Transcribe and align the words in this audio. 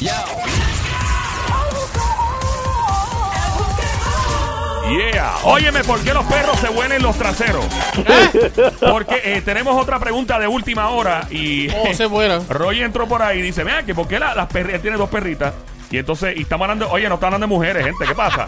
Yeah. 0.00 0.24
Óyeme, 5.44 5.84
¿por 5.84 6.00
qué 6.02 6.12
los 6.12 6.24
perros 6.26 6.58
se 6.58 6.68
huelen 6.68 7.02
los 7.02 7.16
traseros? 7.16 7.64
Porque 8.80 9.20
eh, 9.24 9.42
tenemos 9.44 9.80
otra 9.80 9.98
pregunta 10.00 10.38
de 10.38 10.48
última 10.48 10.88
hora 10.90 11.26
y 11.30 11.68
Oh, 11.70 11.94
se 11.94 12.08
muera. 12.08 12.40
Roy 12.48 12.82
entró 12.82 13.06
por 13.06 13.22
ahí 13.22 13.38
y 13.38 13.42
dice, 13.42 13.62
vea 13.62 13.84
que 13.84 13.94
por 13.94 14.08
qué 14.08 14.18
la- 14.18 14.34
las 14.34 14.46
perritas, 14.48 14.82
tiene 14.82 14.96
dos 14.96 15.08
perritas 15.08 15.54
y 15.90 15.98
entonces, 15.98 16.36
y 16.36 16.42
estamos 16.42 16.64
hablando, 16.64 16.90
oye, 16.90 17.08
no 17.08 17.14
está 17.14 17.26
hablando 17.26 17.46
de 17.46 17.52
mujeres, 17.52 17.84
gente, 17.84 18.04
¿qué 18.06 18.14
pasa? 18.14 18.46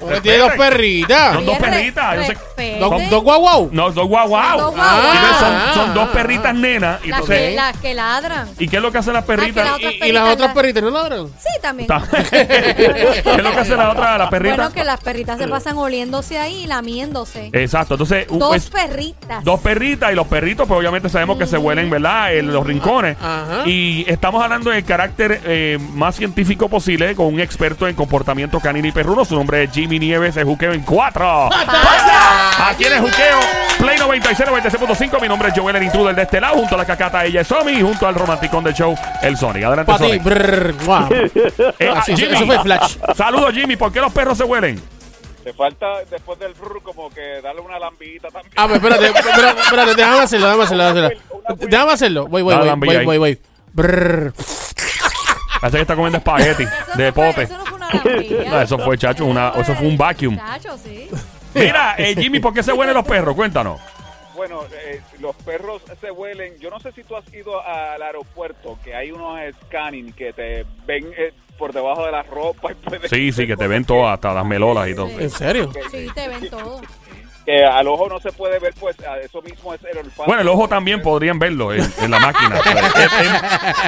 Porque 0.00 0.20
tiene 0.20 0.38
dos 0.38 0.52
perritas. 0.52 1.34
Son 1.34 1.46
dos 1.46 1.58
perritas, 1.58 2.16
yo 2.16 2.22
sé- 2.22 2.28
respete. 2.34 2.78
Dos, 2.78 3.10
dos 3.10 3.22
guau 3.22 3.40
guau. 3.40 3.68
No, 3.72 3.90
dos 3.90 4.06
guau 4.08 4.28
guau. 4.28 4.58
Dos 4.58 4.74
guau 4.74 4.96
Y 4.96 5.16
entonces 5.16 5.38
guau. 5.40 5.64
son, 5.74 5.74
son 5.74 5.94
dos 5.94 6.08
perritas 6.10 6.54
nenas. 6.54 7.00
Y 7.04 7.08
Las 7.08 7.20
entonces, 7.20 7.48
que, 7.50 7.54
las 7.56 7.76
que 7.78 7.94
ladran. 7.94 8.48
¿y 8.58 8.68
qué 8.68 8.76
es 8.76 8.82
lo 8.82 8.92
que 8.92 8.98
hacen 8.98 9.12
las 9.14 9.24
perritas? 9.24 9.68
Ah, 9.68 9.76
que 9.78 9.84
la 9.98 10.06
Y, 10.06 10.08
y 10.08 10.12
las 10.12 10.28
otras 10.34 10.52
perritas 10.54 10.82
no 10.82 10.90
ladran. 10.90 11.26
Sí, 11.38 11.48
también. 11.62 11.88
Está- 11.90 12.06
¿Qué 12.30 13.20
es 13.36 13.42
lo 13.42 13.50
que 13.52 13.58
hace 13.60 13.76
la 13.76 13.90
otra, 13.90 14.18
la 14.18 14.30
perrita? 14.30 14.56
Bueno, 14.56 14.72
que 14.72 14.84
las 14.84 15.00
perritas 15.00 15.38
se 15.38 15.48
pasan 15.48 15.76
oliéndose 15.78 16.38
ahí 16.38 16.64
y 16.64 16.66
lamiéndose. 16.66 17.50
Exacto, 17.52 17.94
entonces 17.94 18.26
un- 18.28 18.38
Dos 18.38 18.48
pues, 18.48 18.70
perritas. 18.70 19.44
dos 19.44 19.60
perritas 19.60 20.12
y 20.12 20.14
los 20.14 20.26
perritos, 20.26 20.66
pues 20.66 20.78
obviamente 20.78 21.08
sabemos 21.08 21.38
que 21.38 21.46
se 21.46 21.58
huelen, 21.58 21.90
¿verdad? 21.90 22.34
En 22.34 22.52
los 22.52 22.66
rincones. 22.66 23.16
Ajá. 23.20 23.62
Y 23.66 24.04
estamos 24.08 24.42
hablando 24.42 24.70
del 24.70 24.84
carácter 24.84 25.40
eh, 25.44 25.78
más 25.94 26.16
científico 26.16 26.68
posible 26.68 27.14
con 27.14 27.26
un 27.26 27.40
experto 27.40 27.86
en 27.88 27.94
comportamiento 27.94 28.60
canino 28.60 28.86
y 28.88 28.92
perruno. 28.92 29.24
Su 29.24 29.34
nombre 29.38 29.62
es 29.64 29.70
Jimmy 29.72 29.98
Nieves, 29.98 30.36
el 30.36 30.44
juqueo 30.44 30.72
en 30.72 30.82
cuatro. 30.82 31.48
Aquí 31.52 32.84
en 32.84 32.92
el 32.94 33.00
juqueo, 33.00 33.38
Play 33.78 33.96
96, 33.98 34.48
96.5. 34.50 35.20
Mi 35.20 35.28
nombre 35.28 35.48
es 35.48 35.54
Joel, 35.58 35.76
el 35.76 35.82
intruder 35.84 36.14
de 36.14 36.22
este 36.22 36.40
lado. 36.40 36.54
Junto 36.56 36.74
a 36.74 36.78
la 36.78 36.84
cacata, 36.84 37.24
ella 37.24 37.40
es 37.42 37.46
Somi. 37.46 37.80
Junto 37.80 38.06
al 38.06 38.14
romanticón 38.14 38.64
del 38.64 38.74
show, 38.74 38.94
el 39.22 39.36
Sonic. 39.36 39.64
Adelante, 39.64 39.92
Para 39.92 40.04
ti. 40.04 40.18
Sonic. 40.18 40.22
brrr, 40.24 40.74
guau. 40.84 41.08
Eh, 41.78 41.92
Así, 41.96 42.16
Jimmy. 42.16 42.34
eso 42.34 42.46
fue 42.46 42.58
flash. 42.60 42.96
Saludos, 43.16 43.52
Jimmy. 43.54 43.76
¿Por 43.76 43.92
qué 43.92 44.00
los 44.00 44.12
perros 44.12 44.36
se 44.36 44.44
huelen? 44.44 44.80
Te 45.44 45.52
falta 45.54 45.86
después 46.10 46.38
del 46.40 46.52
brr 46.54 46.82
como 46.82 47.08
que 47.10 47.40
darle 47.42 47.60
una 47.62 47.78
lambita 47.78 48.28
también. 48.28 48.52
Ah, 48.56 48.66
pues 48.68 48.82
espérate, 48.82 49.06
espérate, 49.18 49.60
espérate, 49.60 49.94
déjame 49.94 50.18
hacerlo, 50.20 50.46
déjame 50.46 50.64
hacerlo, 50.64 50.84
déjame 50.84 51.06
hacerlo. 51.06 51.66
Déjame 51.68 51.92
hacerlo. 51.92 52.26
Voy, 52.26 52.42
voy, 52.42 52.54
voy, 52.56 52.68
voy, 52.76 53.04
voy, 53.04 53.18
voy. 53.18 53.40
Brrr. 53.72 54.32
Parece 55.60 55.76
que 55.78 55.82
está 55.82 55.94
comiendo 55.96 56.18
espagueti 56.18 56.64
de 56.94 57.12
fue- 57.12 57.32
pote. 57.32 57.48
Eso 58.62 58.76
no 58.76 58.84
fue 58.84 58.94
eso 58.96 59.00
chacho, 59.06 59.24
una- 59.26 59.52
eso 59.56 59.74
fue 59.74 59.86
un 59.86 59.96
vacuum. 59.96 60.36
Chacho, 60.36 60.76
sí. 60.78 61.08
Mira, 61.54 61.94
eh, 61.98 62.14
Jimmy, 62.16 62.40
¿por 62.40 62.52
qué 62.52 62.62
se 62.62 62.72
huelen 62.72 62.94
los 62.94 63.04
perros? 63.06 63.34
Cuéntanos. 63.34 63.80
Bueno, 64.36 64.62
eh, 64.86 65.00
los 65.20 65.34
perros 65.36 65.82
se 66.00 66.10
huelen. 66.12 66.58
Yo 66.60 66.70
no 66.70 66.78
sé 66.78 66.92
si 66.92 67.02
tú 67.02 67.16
has 67.16 67.32
ido 67.34 67.60
al 67.66 68.00
aeropuerto, 68.02 68.78
que 68.84 68.94
hay 68.94 69.10
unos 69.10 69.38
scanning 69.66 70.12
que 70.12 70.32
te 70.32 70.64
ven 70.86 71.06
eh, 71.16 71.32
por 71.58 71.72
debajo 71.72 72.04
de 72.06 72.12
la 72.12 72.22
ropa. 72.22 72.70
Y 72.70 72.74
puedes 72.76 73.10
Sí, 73.10 73.32
sí, 73.32 73.46
que 73.48 73.56
te 73.56 73.66
ven 73.66 73.84
todas, 73.86 74.14
hasta 74.14 74.32
las 74.32 74.46
melolas 74.46 74.88
y 74.88 74.94
todo. 74.94 75.08
¿En 75.18 75.30
serio? 75.30 75.72
Sí, 75.90 76.06
te 76.14 76.28
ven 76.28 76.48
todo. 76.50 76.80
Que 77.48 77.64
al 77.64 77.88
ojo 77.88 78.10
no 78.10 78.20
se 78.20 78.30
puede 78.30 78.58
ver, 78.58 78.74
pues 78.78 78.94
a 79.00 79.16
eso 79.20 79.40
mismo 79.40 79.72
es 79.72 79.80
el 79.90 79.96
olfato. 79.96 80.24
Bueno, 80.26 80.42
el 80.42 80.48
ojo 80.48 80.68
también 80.68 81.00
podrían 81.00 81.38
verlo 81.38 81.72
en, 81.72 81.80
en 81.98 82.10
la 82.10 82.18
máquina. 82.18 82.58
Eh, 82.58 82.62
eh, 83.22 83.40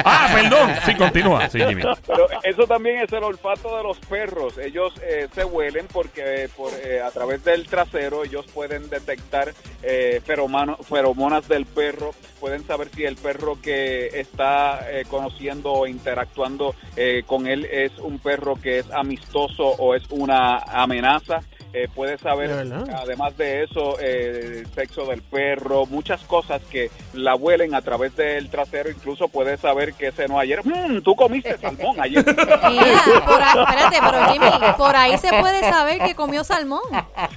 ah, 0.03 0.29
perdón. 0.33 0.73
Sí, 0.83 0.95
continúa. 0.95 1.47
Sí, 1.47 1.59
Jimmy. 1.59 1.83
Pero 2.07 2.27
eso 2.41 2.65
también 2.65 3.01
es 3.01 3.13
el 3.13 3.23
olfato 3.23 3.77
de 3.77 3.83
los 3.83 3.99
perros. 3.99 4.57
Ellos 4.57 4.93
eh, 5.03 5.27
se 5.35 5.45
huelen 5.45 5.85
porque 5.93 6.49
por, 6.57 6.71
eh, 6.83 7.01
a 7.01 7.11
través 7.11 7.43
del 7.43 7.67
trasero 7.67 8.23
ellos 8.23 8.47
pueden 8.51 8.89
detectar 8.89 9.53
eh, 9.83 10.21
feromano- 10.25 10.77
feromonas 10.83 11.47
del 11.47 11.67
perro. 11.67 12.15
Pueden 12.39 12.65
saber 12.65 12.89
si 12.95 13.05
el 13.05 13.15
perro 13.15 13.61
que 13.61 14.07
está 14.19 14.87
eh, 14.89 15.03
conociendo 15.07 15.71
o 15.71 15.85
interactuando 15.85 16.73
eh, 16.95 17.21
con 17.27 17.45
él 17.45 17.65
es 17.71 17.91
un 17.99 18.17
perro 18.17 18.55
que 18.55 18.79
es 18.79 18.89
amistoso 18.91 19.65
o 19.65 19.93
es 19.93 20.01
una 20.09 20.57
amenaza. 20.57 21.41
Eh, 21.73 21.87
puede 21.95 22.17
saber, 22.17 22.51
además 22.95 23.37
de 23.37 23.63
eso, 23.63 23.97
eh, 23.99 24.59
el 24.65 24.73
sexo 24.73 25.05
del 25.05 25.21
perro, 25.21 25.85
muchas 25.85 26.19
cosas 26.23 26.61
que 26.69 26.91
la 27.13 27.35
huelen 27.35 27.73
a 27.73 27.81
través 27.81 28.13
del 28.15 28.49
trasero. 28.49 28.89
Incluso 28.89 29.29
puede 29.29 29.57
saber 29.57 29.93
que 29.93 30.11
cenó 30.11 30.37
ayer. 30.37 30.59
"Mm, 30.65 31.01
tú 31.01 31.15
comiste 31.15 31.57
salmón 31.57 31.95
ayer. 32.01 32.25
Mira, 32.25 33.01
por 33.25 33.41
ahí, 33.41 33.59
espérate, 33.59 33.97
pero 34.01 34.31
Jimmy, 34.33 34.73
por 34.77 34.95
ahí 34.95 35.17
se 35.17 35.29
puede 35.29 35.61
saber 35.61 35.99
que 35.99 36.13
comió 36.13 36.43
salmón. 36.43 36.81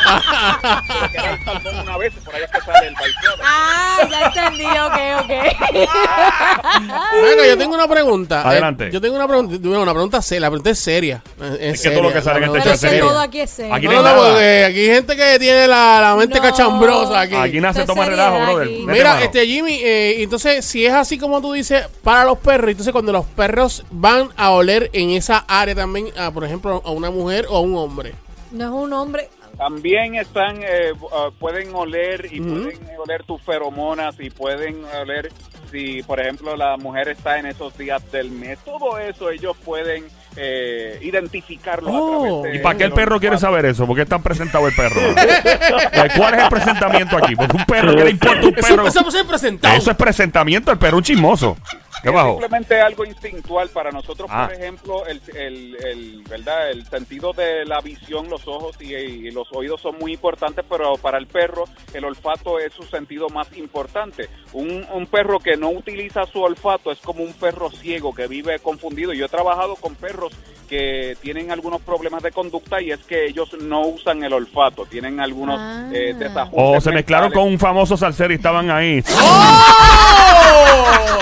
Porque 1.00 1.19
era 1.19 1.33
el 1.33 1.44
salmón 1.44 1.78
una 1.81 1.97
vez, 1.99 2.12
por 2.25 2.34
ahí 2.34 2.43
es 2.44 2.50
que 2.50 2.61
sale 2.61 2.87
el 2.89 2.94
byproduct. 2.94 3.43
Ah, 3.44 3.99
ya 4.11 4.27
entendí, 4.27 4.65
ok, 4.65 4.99
ok. 5.21 5.31
Venga, 7.22 7.47
yo 7.49 7.59
tengo 7.59 7.75
una 7.75 7.89
pregunta. 7.89 8.49
Adelante. 8.49 8.87
Eh, 8.87 8.91
yo 8.93 9.00
tengo 9.00 9.16
una 9.16 9.27
pregunta, 9.28 9.56
bueno, 9.61 9.83
una 9.83 9.93
pregunta 9.93 10.22
seria, 10.22 10.41
la 10.43 10.50
pregunta 10.50 10.71
es 10.71 10.78
seria. 10.78 11.22
Eh, 11.41 11.71
Es 11.72 11.83
que 11.83 11.91
todo 11.91 12.03
lo 12.03 12.12
que 12.12 12.22
sale 12.22 12.39
en 12.39 12.45
este 12.45 12.53
Pero 12.59 12.65
show 12.65 12.72
es 12.72 12.75
es 12.75 12.81
que 12.83 12.89
serio. 12.89 13.09
todo 13.09 13.21
aquí 13.21 13.41
es 13.41 13.50
serio. 13.50 13.75
Aquí 13.75 13.87
No, 13.89 14.03
no 14.03 14.15
porque 14.16 14.65
aquí 14.65 14.78
hay 14.81 14.87
gente 14.87 15.16
que 15.16 15.39
tiene 15.39 15.66
la, 15.66 16.00
la 16.00 16.16
mente 16.16 16.37
No. 16.37 16.43
cachambrosa 16.43 17.21
aquí. 17.21 17.34
Aquí 17.34 17.61
nace 17.61 17.81
Esto 17.81 17.93
es 17.93 17.97
toma 17.99 18.09
relajo, 18.09 18.39
brother. 18.41 18.69
aquí. 18.69 18.84
Mira, 18.87 19.12
mano. 19.15 19.25
este 19.25 19.47
Jimmy, 19.47 19.81
eh, 19.83 20.22
entonces 20.22 20.65
si 20.65 20.87
es 20.87 20.93
así 20.93 21.19
como 21.19 21.41
tú 21.41 21.53
dices 21.53 21.87
para 22.03 22.25
los 22.25 22.39
perros, 22.39 22.71
entonces 22.71 22.93
cuando 22.93 23.12
los 23.12 23.25
perros 23.27 23.84
van 23.91 24.31
a 24.37 24.50
oler 24.50 24.91
en 24.93 25.11
esa 25.11 25.45
área 25.49 25.75
también, 25.75 26.09
a, 26.19 26.31
por 26.31 26.45
ejemplo, 26.45 26.83
a 26.84 26.91
una 26.91 27.11
mujer 27.11 27.47
o 27.49 27.56
a 27.56 27.61
un 27.61 27.77
hombre. 27.77 28.15
No 28.53 28.65
es 28.65 28.71
un 28.71 28.93
hombre. 28.93 29.28
También 29.59 30.15
están, 30.17 30.62
eh, 30.62 30.93
uh, 30.93 31.33
pueden 31.39 31.75
oler 31.75 32.28
y 32.31 32.41
pueden 32.41 32.78
oler 32.99 33.22
tus 33.25 33.41
feromonas 33.43 34.15
y 34.19 34.28
pueden 34.31 34.84
oler 34.84 35.31
si, 35.71 36.03
por 36.03 36.21
ejemplo, 36.21 36.56
la 36.56 36.77
mujer 36.77 37.09
está 37.09 37.39
en 37.39 37.47
esos 37.47 37.77
días 37.77 38.11
del 38.12 38.31
mes. 38.31 38.59
Todo 38.65 38.99
eso 38.99 39.31
ellos 39.31 39.56
pueden 39.65 40.05
eh, 40.37 40.99
identificarlo 41.03 41.89
Oh. 41.91 41.97
a 41.97 42.21
través 42.43 42.53
de... 42.53 42.59
¿Y 42.59 42.62
para 42.62 42.78
qué 42.78 42.84
el 42.84 42.93
perro 42.93 43.19
quiere 43.19 43.39
saber 43.39 43.65
eso? 43.65 43.87
¿Por 43.87 43.97
qué 43.97 44.03
está 44.03 44.19
presentado 44.19 44.69
el 44.69 44.75
perro? 44.75 45.00
¿Cuál 46.16 46.34
es 46.34 46.43
el 46.43 46.49
presentamiento 46.49 47.16
aquí? 47.16 47.34
Porque 47.34 47.56
un 47.56 47.65
perro, 47.65 47.97
¿qué 47.97 48.05
le 48.05 48.11
importa 48.11 48.47
un 48.47 48.55
Eso 48.55 48.69
perro? 48.69 48.81
empezamos 48.83 49.15
a 49.15 49.19
ser 49.19 49.27
presentado. 49.27 49.75
Eso 49.77 49.91
es 49.91 49.97
presentamiento, 49.97 50.71
el 50.71 50.78
perro 50.78 50.99
un 50.99 51.03
chismoso. 51.03 51.56
¿Qué 52.03 52.11
Es 52.11 52.15
simplemente 52.25 52.81
algo 52.81 53.05
instintual 53.05 53.69
para 53.71 53.91
nosotros, 53.91 54.29
Ah. 54.31 54.47
por 54.47 54.55
ejemplo, 54.57 55.07
el, 55.07 55.21
el, 55.34 55.77
el- 55.84 56.23
¿verdad? 56.29 56.71
el 56.71 56.87
sentido 56.87 57.33
de 57.33 57.65
la 57.65 57.81
visión, 57.81 58.29
los 58.29 58.47
ojos 58.47 58.77
y, 58.81 58.95
y 58.95 59.31
los 59.31 59.49
oídos 59.53 59.81
son 59.81 59.97
muy 59.99 60.12
importantes, 60.12 60.65
pero 60.69 60.97
para 60.99 61.19
el 61.19 61.27
perro 61.27 61.65
el 61.95 62.05
olfato 62.05 62.59
es 62.61 62.73
su 62.75 62.83
sentido 62.84 63.29
más 63.31 63.49
importante. 63.57 64.29
Un, 64.53 64.87
un 64.93 65.07
perro 65.07 65.39
que 65.41 65.57
no 65.57 65.71
utiliza 65.71 66.27
su 66.27 66.41
olfato 66.43 66.93
es 66.93 66.99
como 66.99 67.23
un 67.25 67.33
perro 67.33 67.71
ciego 67.71 68.15
que 68.15 68.27
vive 68.28 68.59
confundido. 68.61 69.13
Yo 69.13 69.27
he 69.27 69.28
trabajado 69.28 69.75
con 69.77 69.95
perros 69.97 70.33
que 70.69 71.17
tienen 71.23 71.51
algunos 71.53 71.81
problemas 71.81 72.23
de 72.25 72.33
conducta 72.33 72.81
y 72.83 72.91
es 72.91 72.99
que 73.05 73.27
ellos 73.27 73.53
no 73.61 73.83
usan 73.83 74.23
el 74.25 74.33
olfato, 74.33 74.84
tienen 74.87 75.21
algunos 75.21 75.59
Ah. 75.61 75.89
eh, 75.93 76.13
desajustes 76.19 76.61
O 76.78 76.81
se 76.81 76.91
mezclaron 76.93 77.28
mentales. 77.31 77.45
con 77.45 77.53
un 77.53 77.59
famoso 77.59 77.97
salsero 77.97 78.33
y 78.33 78.37
estaban 78.37 78.71
ahí. 78.71 79.03
¡Oh! 79.23 81.19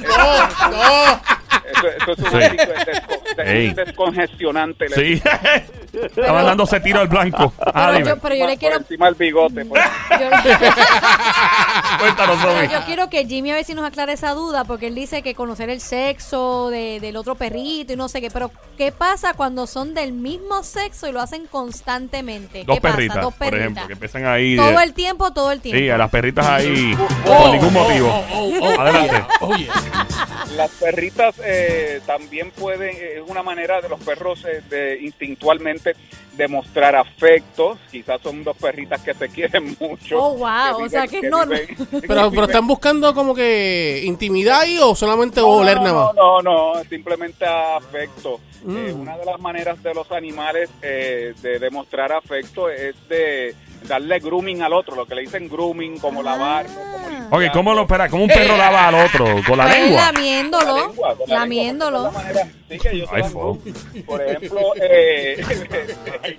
No, 0.00 0.70
no. 0.70 1.22
Eso, 1.72 1.88
eso 1.88 2.12
es 2.12 2.18
un 2.18 2.30
Sí. 2.30 2.36
desco- 2.56 3.36
de- 3.36 3.74
descongestionante. 3.84 4.88
Sí. 4.90 5.22
Estaban 5.92 6.44
dándose 6.46 6.80
tiro 6.80 7.00
al 7.00 7.08
blanco. 7.08 7.52
Ah, 7.60 7.88
Pero 7.88 7.92
dime. 7.98 8.08
yo, 8.10 8.16
pero 8.18 8.34
yo 8.34 8.46
le 8.46 8.52
por 8.52 8.58
quiero. 8.60 8.76
encima 8.78 9.06
del 9.06 9.14
bigote. 9.16 9.64
pues. 9.64 9.82
yo- 10.20 10.30
Cuéntanos, 11.98 12.38
yo 12.70 12.80
quiero 12.86 13.10
que 13.10 13.26
Jimmy 13.26 13.50
a 13.50 13.54
ver 13.56 13.64
si 13.64 13.74
nos 13.74 13.84
aclare 13.84 14.12
esa 14.12 14.32
duda, 14.34 14.64
porque 14.64 14.86
él 14.86 14.94
dice 14.94 15.22
que 15.22 15.34
conocer 15.34 15.68
el 15.70 15.80
sexo 15.80 16.70
de- 16.70 16.98
del 17.00 17.16
otro 17.16 17.34
perrito 17.34 17.92
y 17.92 17.96
no 17.96 18.08
sé 18.08 18.20
qué. 18.20 18.30
Pero, 18.30 18.50
¿qué 18.78 18.92
pasa 18.92 19.34
cuando 19.34 19.66
son 19.66 19.94
del 19.94 20.12
mismo 20.12 20.62
sexo 20.62 21.08
y 21.08 21.12
lo 21.12 21.20
hacen 21.20 21.46
constantemente? 21.46 22.64
Dos 22.64 22.76
¿Qué 22.76 22.80
pasa? 22.80 22.96
perritas, 22.96 23.20
Dos 23.22 23.34
por 23.34 23.46
ejemplo, 23.48 23.62
perritas. 23.64 23.86
que 23.86 23.92
empiezan 23.92 24.26
ahí. 24.26 24.56
Todo 24.56 24.78
de- 24.78 24.84
el 24.84 24.94
tiempo, 24.94 25.30
todo 25.32 25.52
el 25.52 25.60
tiempo. 25.60 25.78
Sí, 25.80 25.90
a 25.90 25.98
las 25.98 26.10
perritas 26.10 26.46
ahí 26.46 26.96
Oh, 27.26 27.36
por 27.42 27.50
ningún 27.50 27.72
motivo. 27.72 28.08
oh, 28.08 28.24
oh, 28.34 28.50
oh, 28.76 28.80
Adelante. 28.80 29.24
oh, 29.40 29.54
yeah. 29.56 29.72
Las 30.56 30.70
perritas 30.72 31.34
eh, 31.44 32.00
también 32.06 32.50
pueden, 32.52 32.96
eh, 32.96 33.20
es 33.22 33.22
una 33.30 33.42
manera 33.42 33.80
de 33.80 33.88
los 33.88 34.00
perros 34.00 34.44
eh, 34.44 34.62
de 34.68 34.98
instintualmente 35.02 35.79
demostrar 36.36 36.94
afecto. 36.96 37.76
Quizás 37.90 38.20
son 38.22 38.42
dos 38.44 38.56
perritas 38.56 39.00
que 39.02 39.12
se 39.14 39.28
quieren 39.28 39.76
mucho. 39.80 40.18
Oh, 40.22 40.36
wow, 40.38 40.78
que 40.78 40.82
o 40.84 40.88
sea, 40.88 41.06
que 41.06 41.16
es 41.18 41.22
viven- 41.22 41.30
normal. 41.38 41.66
viven- 41.66 41.76
Pero, 41.90 42.00
que 42.00 42.06
pero 42.08 42.30
viven- 42.30 42.44
están 42.44 42.66
buscando 42.66 43.14
como 43.14 43.34
que 43.34 44.02
intimidad 44.04 44.60
ahí 44.60 44.78
o 44.80 44.94
solamente 44.94 45.40
No, 45.40 45.48
oler 45.48 45.76
no, 45.78 45.82
nada 45.84 45.94
más. 46.06 46.14
No, 46.14 46.42
no, 46.42 46.74
no, 46.74 46.84
simplemente 46.88 47.44
afecto. 47.46 48.40
Mm. 48.64 48.76
Eh, 48.76 48.92
una 48.92 49.16
de 49.16 49.24
las 49.24 49.40
maneras 49.40 49.82
de 49.82 49.94
los 49.94 50.10
animales 50.12 50.70
eh, 50.82 51.34
de 51.42 51.58
demostrar 51.58 52.12
afecto 52.12 52.68
es 52.68 52.94
de 53.08 53.54
darle 53.88 54.18
grooming 54.18 54.60
al 54.62 54.74
otro, 54.74 54.94
lo 54.94 55.06
que 55.06 55.14
le 55.14 55.22
dicen 55.22 55.48
grooming, 55.48 55.98
como 55.98 56.20
Ah. 56.20 56.24
lavarlo, 56.24 56.74
como 56.92 56.99
Ok, 57.30 57.42
¿cómo 57.52 57.74
lo 57.74 57.82
espera? 57.82 58.08
¿Cómo 58.08 58.24
un 58.24 58.28
perro 58.28 58.56
lava 58.56 58.88
al 58.88 58.94
otro? 58.96 59.24
¿Con 59.46 59.58
la 59.58 59.64
Pues 59.64 59.76
lengua? 59.78 60.12
lamiéndolo. 60.12 60.76
La 60.76 60.82
lengua, 60.86 61.14
con 61.16 61.28
la 61.28 61.34
lamiéndolo. 61.36 61.98
lengua, 62.04 62.10
porque 62.10 62.32
es 62.32 62.34
la 62.34 62.42
manera- 62.42 62.54
sí, 62.68 62.78
que 62.78 62.88
ellos 62.90 63.08
se 63.08 63.14
Ay, 63.16 63.22
dan 63.22 63.30
fo. 63.32 63.54
gusto. 63.54 63.80
Por 64.06 64.22
ejemplo, 64.22 64.60
eh, 64.80 65.44
ay, 66.24 66.38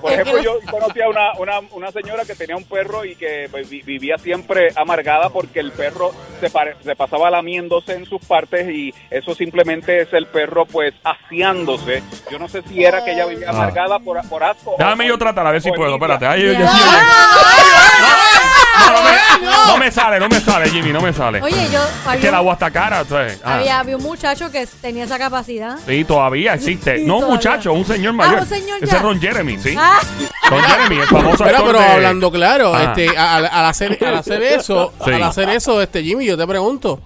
por 0.00 0.12
ejemplo, 0.12 0.42
yo 0.42 0.58
conocí 0.70 1.00
a 1.00 1.08
una, 1.08 1.32
una, 1.38 1.60
una 1.72 1.90
señora 1.92 2.24
que 2.24 2.34
tenía 2.34 2.56
un 2.56 2.64
perro 2.64 3.04
y 3.04 3.14
que 3.14 3.48
vi- 3.68 3.82
vivía 3.82 4.16
siempre 4.18 4.68
amargada 4.76 5.28
porque 5.30 5.60
el 5.60 5.72
perro 5.72 6.12
se, 6.40 6.50
pare- 6.50 6.76
se 6.82 6.96
pasaba 6.96 7.30
lamiéndose 7.30 7.94
en 7.94 8.04
sus 8.06 8.24
partes 8.24 8.68
y 8.68 8.92
eso 9.10 9.34
simplemente 9.34 10.02
es 10.02 10.12
el 10.12 10.26
perro 10.26 10.66
pues 10.66 10.92
aseándose. 11.04 12.02
Yo 12.30 12.38
no 12.38 12.48
sé 12.48 12.62
si 12.62 12.82
era 12.84 13.04
que 13.04 13.12
ella 13.12 13.26
vivía 13.26 13.46
Ah. 13.48 13.52
amargada 13.52 13.98
por, 13.98 14.20
por 14.28 14.42
asco. 14.42 14.72
o 14.72 14.76
Déjame 14.78 15.06
yo 15.06 15.18
tratar 15.18 15.46
a 15.46 15.50
ver 15.52 15.62
si 15.62 15.70
o 15.70 15.74
puedo. 15.74 15.94
envidia. 15.94 16.14
Espérate. 16.14 16.26
Ay, 16.26 16.46
yo- 16.46 16.52
yo- 16.52 16.58
Ya. 16.60 16.64
no, 17.99 17.99
no 18.92 19.02
me, 19.02 19.46
no 19.68 19.76
me 19.78 19.90
sale, 19.90 20.20
no 20.20 20.28
me 20.28 20.40
sale, 20.40 20.70
Jimmy, 20.70 20.92
no 20.92 21.00
me 21.00 21.12
sale. 21.12 21.40
Oye, 21.42 21.68
yo. 21.72 21.80
es 22.12 22.20
que 22.20 22.28
el 22.28 22.34
agua 22.34 22.54
está 22.54 22.70
cara. 22.70 23.00
entonces, 23.00 23.40
ah. 23.44 23.56
había, 23.56 23.78
había 23.80 23.96
un 23.96 24.02
muchacho 24.02 24.50
que 24.50 24.66
tenía 24.80 25.04
esa 25.04 25.18
capacidad. 25.18 25.78
Sí, 25.86 26.04
todavía 26.04 26.54
existe. 26.54 26.98
Sí, 26.98 27.04
no 27.06 27.14
un 27.16 27.20
todavía. 27.20 27.36
muchacho, 27.36 27.72
un 27.72 27.84
señor 27.84 28.10
Ah, 28.14 28.16
mayor. 28.16 28.40
un 28.40 28.46
señor 28.48 28.76
Ese 28.78 28.86
ya. 28.92 28.96
es 28.96 29.02
Ron 29.02 29.20
Jeremy, 29.20 29.58
sí. 29.58 29.74
Ah, 29.78 30.00
Ron 30.48 30.62
Jeremy, 30.62 30.96
el 31.00 31.06
famoso 31.06 31.44
Pero, 31.44 31.56
actor 31.58 31.66
pero 31.72 31.78
de- 31.80 31.92
hablando 31.92 32.30
claro, 32.30 32.78
este, 32.78 33.08
al, 33.16 33.46
al 33.46 33.64
hacer, 33.66 33.98
al 34.04 34.16
hacer 34.18 34.42
eso, 34.42 34.92
Sí. 35.04 35.10
al 35.12 35.22
hacer 35.22 35.48
eso, 35.50 35.80
este 35.80 36.02
Jimmy, 36.02 36.26
yo 36.26 36.36
te 36.36 36.46
pregunto, 36.46 37.00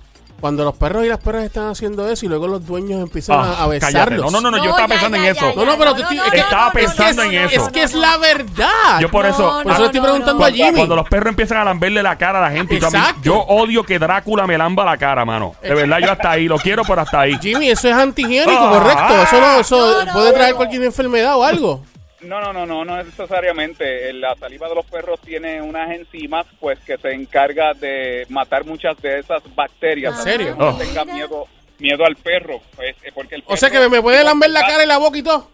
cuando 0.44 0.62
los 0.62 0.75
perros 0.76 1.06
y 1.06 1.08
las 1.08 1.17
perras 1.20 1.44
están 1.44 1.69
haciendo 1.69 2.06
eso 2.06 2.26
y 2.26 2.29
luego 2.29 2.46
los 2.46 2.67
dueños 2.67 3.00
empiezan 3.00 3.38
Ah, 3.41 3.55
a, 3.61 3.64
a 3.64 3.69
cállate. 3.79 3.87
besarlos. 3.87 4.31
No, 4.31 4.43
no, 4.43 4.50
no, 4.50 4.58
no, 4.58 4.62
yo 4.62 4.73
estaba 4.73 4.82
ya, 4.82 4.88
pensando 4.88 5.17
ya, 5.17 5.23
en 5.29 5.35
ya, 5.35 5.41
eso. 5.41 5.52
No, 5.56 5.64
no, 5.64 5.79
pero 5.79 5.94
tú- 5.94 6.02
estaba 6.35 6.70
pensando 6.70 7.23
en 7.23 7.35
eso. 7.35 7.62
Es 7.62 7.69
que 7.73 7.82
es 7.82 7.94
la 7.94 8.19
verdad. 8.19 9.00
Yo 9.00 9.11
por 9.11 9.25
No, 9.25 9.31
eso. 9.31 9.61
por 9.62 9.73
eso 9.73 9.81
le 9.81 9.87
estoy 9.87 10.00
preguntando 10.02 10.41
no. 10.41 10.44
a 10.44 10.50
Jimmy. 10.50 10.76
cuando 10.76 10.96
los 10.96 11.08
perros 11.08 11.31
empiezan 11.31 11.56
a 11.56 11.64
lamberle 11.64 12.02
la 12.02 12.19
cara 12.19 12.41
a 12.41 12.43
la 12.43 12.50
gente, 12.50 12.75
y 12.75 12.85
a 12.85 13.14
yo 13.23 13.38
odio 13.38 13.85
que 13.85 13.99
Drácula 13.99 14.46
me 14.46 14.58
lamba 14.58 14.85
la 14.85 14.99
cara, 14.99 15.25
mano. 15.25 15.55
De 15.62 15.73
verdad, 15.75 15.96
yo 16.00 16.12
hasta 16.12 16.32
ahí, 16.32 16.46
lo 16.46 16.58
quiero, 16.58 16.82
pero 16.85 17.00
hasta 17.00 17.20
ahí. 17.20 17.38
Jimmy, 17.41 17.70
eso 17.70 17.88
es 17.88 17.94
antihigiénico, 17.94 18.52
Ah. 18.67 18.70
correcto. 18.70 19.23
Eso 19.23 19.41
no, 19.41 19.61
eso 19.61 19.76
No, 19.79 20.05
no, 20.05 20.12
puede 20.12 20.32
traer 20.35 20.55
cualquier 20.56 20.82
enfermedad 20.82 21.38
o 21.38 21.44
algo. 21.44 21.81
No, 22.26 22.40
no, 22.40 22.52
no, 22.52 22.66
no, 22.66 22.84
no 22.84 23.02
necesariamente. 23.02 24.12
La 24.14 24.34
saliva 24.36 24.68
de 24.68 24.74
los 24.74 24.86
perros 24.86 25.20
tiene 25.20 25.60
unas 25.60 25.90
enzimas, 25.90 26.46
pues, 26.60 26.78
que 26.80 26.96
se 26.98 27.12
encarga 27.12 27.74
de 27.74 28.26
matar 28.28 28.64
muchas 28.64 29.00
de 29.02 29.18
esas 29.20 29.42
bacterias. 29.54 30.16
¿En 30.18 30.22
serio? 30.24 30.56
No 30.58 30.68
Oh. 30.70 30.78
tenga 30.78 31.04
miedo, 31.04 31.46
miedo 31.78 32.04
al 32.04 32.16
perro, 32.16 32.60
pues, 32.76 32.96
eh, 33.04 33.10
porque 33.14 33.36
el 33.36 33.44
O 33.46 33.56
sea 33.56 33.70
que 33.70 33.78
perro- 33.78 33.90
me 33.90 34.02
puede 34.02 34.24
lamber 34.24 34.50
la 34.50 34.60
cara 34.66 34.84
y 34.84 34.86
la 34.86 34.98
boca 34.98 35.18
y 35.18 35.22
todo. 35.22 35.50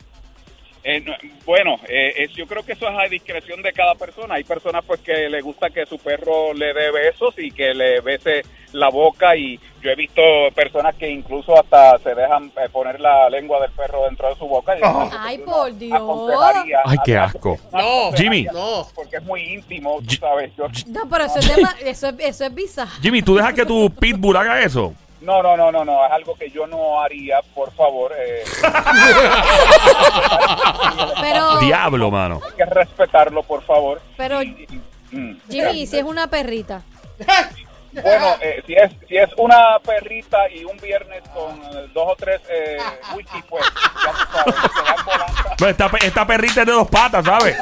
Eh, 0.83 1.01
no, 1.01 1.13
bueno, 1.45 1.77
eh, 1.89 2.15
es- 2.17 2.33
yo 2.33 2.47
creo 2.47 2.63
que 2.63 2.73
eso 2.73 2.89
es 2.89 2.95
a 2.99 3.03
discreción 3.09 3.61
de 3.63 3.73
cada 3.73 3.95
persona. 3.97 4.37
Hay 4.37 4.45
personas 4.45 4.83
pues 4.87 5.01
que 5.01 5.29
le 5.29 5.41
gusta 5.43 5.69
que 5.71 5.85
su 5.87 5.99
perro 5.99 6.55
le 6.55 6.73
dé 6.73 6.91
besos 6.91 7.35
y 7.39 7.51
que 7.51 7.75
le 7.75 8.01
bese 8.01 8.43
la 8.73 8.89
boca 8.89 9.37
y 9.37 9.59
yo 9.83 9.91
he 9.91 9.95
visto 9.97 10.23
personas 10.55 10.95
que 10.95 11.11
incluso 11.11 11.59
hasta 11.59 11.99
se 11.99 12.15
dejan 12.15 12.47
eh, 12.57 12.69
poner 12.73 13.01
la 13.01 13.29
lengua 13.29 13.61
del 13.61 13.73
perro 13.73 14.05
dentro 14.05 14.29
de 14.31 14.37
su 14.37 14.47
boca. 14.47 14.75
Y 14.75 14.81
es 14.81 14.85
Ay, 15.19 15.39
por 15.39 15.77
Dios. 15.77 16.81
Ay, 16.85 16.99
qué 17.05 17.17
asco. 17.19 17.59
No, 17.73 18.13
Jimmy. 18.17 18.45
No. 18.53 18.87
Porque 18.95 19.17
es 19.17 19.23
muy 19.25 19.43
íntimo, 19.53 19.99
tú 20.07 20.15
sabes. 20.15 20.51
Yo- 20.57 20.67
No, 20.87 21.09
pero 21.11 21.25
eso 21.25 21.39
es, 21.41 21.57
dema- 21.57 21.77
eso 21.85 22.09
es, 22.09 22.15
eso 22.21 22.45
es 22.47 22.55
bizarro. 22.55 22.91
Jimmy, 23.03 23.21
¿tú 23.23 23.35
dejas 23.37 23.53
que 23.55 23.67
tu 23.67 23.91
pitbull 23.91 24.37
haga 24.37 24.63
eso? 24.63 24.95
No, 25.21 25.43
no, 25.43 25.55
no, 25.57 25.71
no, 25.71 25.85
no, 25.85 26.05
es 26.07 26.13
algo 26.13 26.35
que 26.35 26.51
yo 26.51 26.67
no 26.67 27.01
haría, 27.03 27.41
por 27.55 27.71
favor. 27.75 28.13
eh, 28.19 28.43
Pero, 31.21 31.59
Diablo, 31.59 32.11
mano. 32.11 32.41
hay 32.45 32.53
que 32.57 32.65
respetarlo, 32.65 33.43
por 33.43 33.63
favor. 33.65 34.01
pero 34.17 34.43
Y- 34.43 34.67
y- 35.11 35.17
mm. 35.17 35.41
Jimmy, 35.51 35.83
¿y 35.83 35.87
si 35.87 35.99
es 35.99 36.05
una 36.05 36.27
perrita? 36.29 36.83
Bueno, 37.93 38.37
eh, 38.41 38.63
si 38.69 38.75
es 38.75 38.93
si 39.09 39.17
es 39.17 39.29
una 39.37 39.77
perrita 39.85 40.49
y 40.49 40.65
un 40.65 40.77
viernes 40.77 41.25
con 41.35 41.61
eh, 41.61 41.89
dos 41.93 42.05
o 42.13 42.17
tres 42.17 42.41
eh, 42.49 42.79
whisky, 43.17 43.43
pues 43.49 43.65
ya 43.65 44.13
tú 44.13 44.19
sabes, 44.33 44.55
se 44.55 44.83
dan 44.85 45.05
volantas. 45.05 45.61
No, 45.61 45.67
esta, 45.67 45.89
pe- 45.89 46.07
esta 46.07 46.25
perrita 46.25 46.61
es 46.61 46.67
de 46.69 46.73
dos 46.73 46.89
patas, 46.89 47.25
¿sabes? 47.25 47.57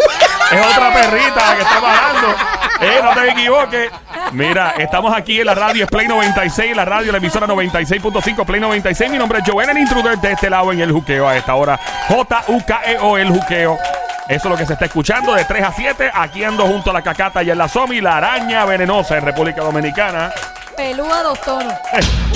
Es 0.53 0.67
otra 0.67 0.93
perrita 0.93 1.35
la 1.35 1.57
que 1.57 1.63
está 1.63 1.81
bajando. 1.81 2.29
Eh, 2.83 3.01
no 3.03 3.15
te 3.15 3.31
equivoques. 3.31 3.91
Mira, 4.33 4.75
estamos 4.79 5.15
aquí 5.17 5.41
en 5.41 5.47
la 5.47 5.55
radio, 5.55 5.85
es 5.85 5.91
Play 5.91 6.07
96, 6.07 6.77
la 6.77 6.85
radio, 6.85 7.13
la 7.13 7.19
emisora 7.19 7.47
96.5, 7.47 8.45
Play 8.45 8.61
96. 8.61 9.11
Mi 9.11 9.19
nombre 9.19 9.39
es 9.39 9.51
Joel, 9.51 9.71
el 9.71 9.79
intruder 9.79 10.19
de 10.19 10.33
este 10.33 10.51
lado 10.51 10.73
en 10.73 10.81
el 10.81 10.93
juqueo 10.93 11.29
a 11.29 11.37
esta 11.37 11.55
hora. 11.55 11.79
J-U-K-E-O, 12.09 13.19
E 13.19 13.23
el 13.23 13.29
juqueo. 13.31 13.79
Eso 14.29 14.49
es 14.49 14.51
lo 14.51 14.57
que 14.57 14.67
se 14.67 14.75
está 14.75 14.85
escuchando 14.85 15.35
de 15.35 15.45
3 15.45 15.65
a 15.65 15.73
7. 15.73 16.11
Aquí 16.13 16.45
ando 16.45 16.67
junto 16.67 16.91
a 16.91 16.93
la 16.93 17.03
cacata 17.03 17.43
y 17.43 17.51
en 17.51 17.57
la 17.57 17.67
Somi, 17.67 18.01
la 18.01 18.19
araña 18.19 18.65
venenosa 18.67 19.17
en 19.17 19.25
República 19.25 19.63
Dominicana. 19.63 20.31
Pelúa 20.77 21.23
dos 21.23 21.41
tonos. 21.41 21.73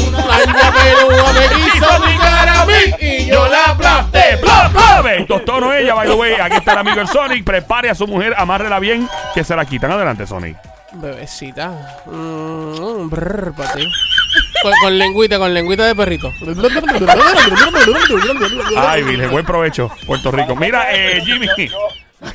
Una 0.08 0.18
araña 0.18 0.72
pelúa 0.72 1.32
me 1.34 1.48
quiso 1.70 2.02
picar 2.02 2.48
a 2.48 2.64
mí 2.64 2.94
y 2.98 3.26
yo 3.26 3.46
la 3.46 3.66
aplasté. 3.66 4.38
¡Plop, 4.38 4.72
plop! 4.72 5.06
Estos 5.06 5.44
tonos 5.44 5.74
ella, 5.74 5.94
by 5.94 6.08
the 6.08 6.14
way. 6.14 6.34
Aquí 6.40 6.56
está 6.56 6.72
el 6.72 6.78
amigo 6.78 7.00
el 7.02 7.08
Sonic. 7.08 7.44
Prepare 7.44 7.90
a 7.90 7.94
su 7.94 8.06
mujer, 8.06 8.34
amárrela 8.36 8.78
bien, 8.78 9.06
que 9.34 9.44
se 9.44 9.54
la 9.54 9.64
quitan. 9.66 9.92
Adelante, 9.92 10.26
Sonic. 10.26 10.71
Bebecita. 10.94 12.02
Mm, 12.06 13.08
brr, 13.08 13.52
pa' 13.56 13.72
ti. 13.72 13.84
Con, 14.62 14.72
con 14.82 14.98
lengüita, 14.98 15.38
con 15.38 15.52
lengüita 15.52 15.86
de 15.86 15.94
perrito. 15.94 16.30
Ay, 18.76 19.02
Virgen, 19.02 19.30
buen 19.30 19.44
provecho, 19.44 19.90
Puerto 20.06 20.30
Rico. 20.30 20.54
Mira, 20.56 20.86
eh, 20.92 21.20
Jimmy. 21.24 21.48
Ay, 21.58 21.68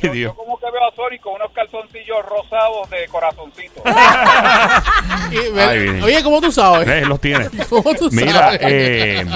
yo- 0.02 0.12
Dios. 0.12 0.34
Que 0.70 0.78
veo 0.78 0.88
a 0.88 0.94
Sonic 0.94 1.20
con 1.22 1.34
unos 1.34 1.50
calzoncillos 1.52 2.18
rosados 2.26 2.90
de 2.90 3.06
corazoncito. 3.08 3.82
Ay. 5.58 6.00
Oye, 6.02 6.22
¿cómo 6.22 6.40
tú 6.40 6.52
sabes? 6.52 6.88
Eh, 6.88 7.04
los 7.06 7.20
tiene. 7.20 7.48
¿Cómo 7.68 7.94
tú 7.94 8.08
Mira, 8.12 8.32
sabes? 8.32 8.60
eh, 8.62 9.26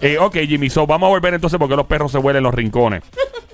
eh, 0.00 0.18
ok, 0.18 0.36
Jimmy, 0.46 0.70
so 0.70 0.86
vamos 0.86 1.06
a 1.08 1.10
volver 1.10 1.34
entonces 1.34 1.58
porque 1.58 1.76
los 1.76 1.86
perros 1.86 2.12
se 2.12 2.18
huelen 2.18 2.42
los 2.42 2.54
rincones. 2.54 3.02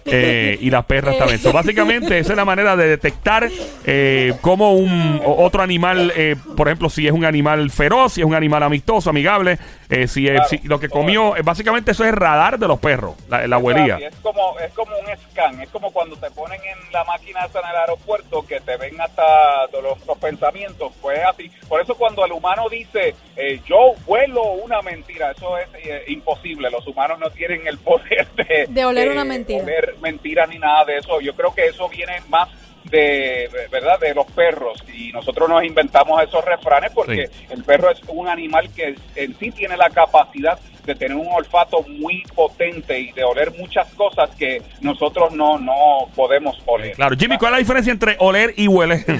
Eh, 0.05 0.59
y 0.61 0.69
las 0.69 0.85
perras 0.85 1.17
también. 1.17 1.38
So, 1.38 1.53
básicamente, 1.53 2.19
esa 2.19 2.32
es 2.32 2.37
la 2.37 2.44
manera 2.44 2.76
de 2.76 2.88
detectar 2.88 3.49
eh, 3.87 4.35
cómo 4.41 4.73
un 4.73 5.20
otro 5.25 5.62
animal, 5.62 6.12
eh, 6.17 6.37
por 6.56 6.67
ejemplo, 6.69 6.91
si 6.91 7.06
es 7.06 7.12
un 7.12 7.25
animal 7.25 7.70
feroz, 7.70 8.15
si 8.15 8.20
es 8.20 8.26
un 8.26 8.35
animal 8.35 8.65
amistoso, 8.65 9.11
amigable, 9.11 9.58
eh, 9.93 10.09
si, 10.09 10.27
es- 10.27 10.33
Claro. 10.33 10.49
si 10.49 10.59
lo 10.67 10.81
que 10.81 10.89
comió, 10.89 11.37
eh, 11.37 11.43
básicamente 11.43 11.91
eso 11.93 12.03
es 12.05 12.11
el 12.11 12.17
radar 12.17 12.59
de 12.59 12.67
los 12.69 12.79
perros, 12.81 13.15
la, 13.29 13.47
la 13.47 13.56
abuelía. 13.56 13.99
Es 13.99 14.17
como, 14.17 14.59
es 14.59 14.73
como 14.73 14.93
un 14.97 15.06
scan, 15.31 15.61
es 15.61 15.69
como 15.71 15.93
cuando 15.93 16.17
te 16.17 16.31
ponen 16.31 16.61
en 16.65 16.93
la 16.93 17.05
máquina 17.05 17.44
esa 17.44 17.61
en 17.61 17.67
el 17.69 17.77
aeropuerto 17.77 18.44
que 18.47 18.61
te 18.61 18.77
ven 18.77 19.00
hasta 19.00 19.23
los, 19.83 20.06
los 20.06 20.19
pensamientos, 20.19 20.93
pues 21.00 21.19
es 21.19 21.25
así. 21.25 21.50
Por 21.69 21.81
eso 21.81 21.94
cuando 21.97 22.25
el 22.25 22.33
humano 22.33 22.69
dice, 22.71 23.15
eh, 23.37 23.61
yo 23.67 23.93
vuelo 24.06 24.43
una 24.53 24.81
mentira, 24.83 25.31
eso 25.33 25.56
es 25.59 25.67
eh, 25.85 26.05
imposible. 26.09 26.71
Los 26.71 26.87
humanos 26.87 27.19
no 27.19 27.31
tienen 27.31 27.67
el 27.67 27.79
poder 27.79 28.27
de, 28.37 28.67
De 28.69 28.85
oler 28.85 29.11
una 29.11 29.25
mentira. 29.25 29.62
oler 29.62 29.94
mentira 30.00 30.47
ni 30.47 30.59
nada 30.59 30.85
de 30.85 30.99
eso. 30.99 31.21
Yo 31.21 31.35
creo 31.35 31.55
que 31.55 31.67
eso 31.67 31.89
viene 31.89 32.21
más 32.29 32.49
de 32.93 33.49
verdad 33.71 33.99
de 33.99 34.15
los 34.15 34.27
perros 34.33 34.79
y 34.94 35.11
nosotros 35.12 35.49
nos 35.49 35.65
inventamos 35.65 36.23
esos 36.23 36.44
refranes 36.44 36.93
porque 36.94 37.31
el 37.49 37.65
perro 37.65 37.91
es 37.91 37.99
un 38.06 38.29
animal 38.29 38.69
que 38.77 38.94
en 39.17 39.39
sí 39.39 39.51
tiene 39.51 39.77
la 39.79 39.89
capacidad 39.89 40.58
de 40.84 40.94
tener 40.94 41.17
un 41.17 41.29
olfato 41.32 41.82
muy 41.89 42.22
potente 42.34 42.99
y 43.01 43.11
de 43.13 43.25
oler 43.25 43.53
muchas 43.56 43.89
cosas 43.94 44.29
que 44.39 44.61
nosotros 44.82 45.32
no 45.32 45.58
no 45.58 45.75
podemos 46.15 46.58
oler. 46.67 46.93
Claro, 46.94 47.17
Jimmy, 47.19 47.39
¿cuál 47.39 47.53
es 47.53 47.55
la 47.55 47.58
diferencia 47.61 47.93
entre 47.93 48.17
oler 48.19 48.53
y 48.56 48.69
hueler? 48.69 49.05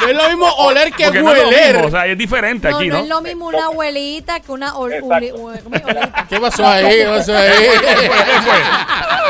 No 0.00 0.10
es 0.10 0.16
lo 0.16 0.28
mismo 0.28 0.52
oler 0.56 0.92
que 0.92 1.04
Porque 1.04 1.20
no 1.22 1.30
hueler. 1.30 1.74
mismo, 1.74 1.88
o 1.88 1.90
sea, 1.90 2.06
es 2.06 2.18
diferente 2.18 2.68
No, 2.68 2.76
aquí, 2.76 2.88
no 2.88 2.96
¿no? 2.96 3.02
es 3.04 3.08
lo 3.08 3.20
mismo 3.22 3.46
una 3.46 3.66
abuelita 3.66 4.40
que 4.40 4.52
una 4.52 4.76
ol-. 4.76 4.92
¿Qué 6.28 6.40
pasó 6.40 6.66
ahí? 6.66 6.96
¿Qué 6.98 7.04
pasó 7.06 7.34
ahí? 7.34 7.50
¿Qué 7.50 8.40
fue? 8.42 8.58
La 8.58 9.23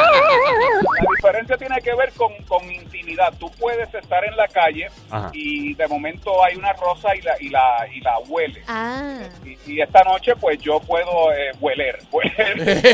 tiene 1.58 1.80
que 1.82 1.94
ver 1.94 2.12
con, 2.12 2.32
con 2.48 2.70
intimidad. 2.70 3.32
Tú 3.38 3.50
puedes 3.52 3.92
estar 3.94 4.24
en 4.24 4.36
la 4.36 4.48
calle 4.48 4.88
Ajá. 5.10 5.30
y 5.32 5.74
de 5.74 5.86
momento 5.86 6.42
hay 6.44 6.56
una 6.56 6.72
rosa 6.72 7.14
y 7.16 7.20
la 7.22 7.34
y 7.40 7.48
la 7.48 7.86
y 7.92 8.00
la 8.00 8.18
hueles. 8.28 8.64
Ah. 8.68 9.18
Y, 9.44 9.72
y 9.72 9.80
esta 9.80 10.02
noche 10.04 10.34
pues 10.36 10.58
yo 10.60 10.80
puedo 10.80 11.32
eh, 11.32 11.52
hueler, 11.60 11.98
hueler. 12.12 12.84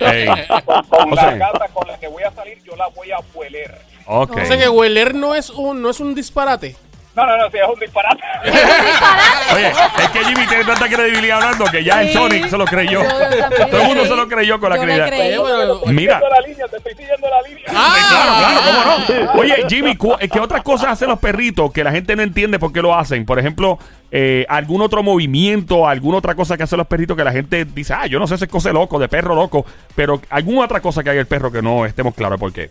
Ey. 0.00 0.26
con, 0.64 0.82
con 0.84 1.10
la 1.14 1.22
sea- 1.22 1.36
gata 1.36 1.68
con 1.68 1.86
la 1.88 1.98
que 1.98 2.08
voy 2.08 2.22
a 2.22 2.30
salir 2.32 2.62
yo 2.64 2.76
la 2.76 2.88
voy 2.88 3.10
a 3.10 3.18
hueler. 3.34 3.74
Ok. 4.06 4.36
O 4.36 4.44
sea 4.44 4.56
que 4.58 4.68
hueler 4.68 5.14
no 5.14 5.34
es 5.34 5.50
un, 5.50 5.82
no 5.82 5.90
es 5.90 6.00
un 6.00 6.14
disparate. 6.14 6.76
No, 7.16 7.26
no, 7.26 7.36
no, 7.38 7.50
si 7.50 7.56
es 7.62 7.62
un 7.72 7.80
disparate. 7.80 8.22
Oye, 9.54 9.68
es 9.68 10.08
que 10.10 10.24
Jimmy 10.24 10.46
tiene 10.46 10.64
tanta 10.64 10.86
credibilidad 10.88 11.38
hablando 11.42 11.64
que 11.66 11.82
ya 11.82 12.02
el 12.02 12.08
Sí. 12.08 12.14
Sonic 12.14 12.48
se 12.48 12.58
lo 12.58 12.64
creyó. 12.66 13.02
Yo 13.02 13.08
también 13.08 13.70
Todo 13.70 13.80
el 13.80 13.86
mundo 13.88 14.04
se 14.06 14.16
lo 14.16 14.28
creyó 14.28 14.60
con 14.60 14.70
la 14.70 14.76
Yo 14.76 14.84
le 14.84 14.92
credibilidad. 15.06 15.80
creí. 15.82 15.94
Mira. 15.94 16.20
siguiendo 16.20 16.28
la 16.28 16.46
línea, 16.46 16.68
te 16.68 16.76
estoy 16.76 16.92
siguiendo 16.94 17.26
la 17.28 17.42
línea. 17.48 17.64
Claro, 17.66 18.34
claro, 18.38 19.00
cómo 19.06 19.24
no. 19.34 19.40
Oye, 19.40 19.56
Jimmy, 19.68 19.96
cu- 19.96 20.16
¿qué 20.30 20.40
otras 20.40 20.62
cosas 20.62 20.90
hacen 20.92 21.08
los 21.08 21.18
perritos 21.18 21.72
que 21.72 21.82
la 21.82 21.90
gente 21.92 22.14
no 22.16 22.22
entiende 22.22 22.58
por 22.58 22.72
qué 22.72 22.82
lo 22.82 22.94
hacen? 22.94 23.24
Por 23.24 23.38
ejemplo, 23.38 23.78
eh, 24.10 24.44
algún 24.48 24.82
otro 24.82 25.02
movimiento, 25.02 25.88
alguna 25.88 26.18
otra 26.18 26.34
cosa 26.34 26.56
que 26.56 26.62
hacen 26.64 26.76
los 26.78 26.86
perritos 26.86 27.16
que 27.16 27.24
la 27.24 27.32
gente 27.32 27.64
dice, 27.64 27.94
ah, 27.94 28.06
yo 28.06 28.18
no 28.18 28.26
sé, 28.26 28.34
ese 28.36 28.44
es 28.44 28.50
cosa 28.50 28.68
de 28.68 28.74
loco, 28.74 28.98
de 28.98 29.08
perro 29.08 29.34
loco, 29.34 29.64
pero 29.94 30.20
alguna 30.30 30.64
otra 30.66 30.80
cosa 30.80 31.02
que 31.02 31.10
hay 31.10 31.18
el 31.18 31.26
perro 31.26 31.50
que 31.50 31.62
no 31.62 31.86
estemos 31.86 32.14
claros 32.14 32.38
por 32.38 32.52
qué. 32.52 32.68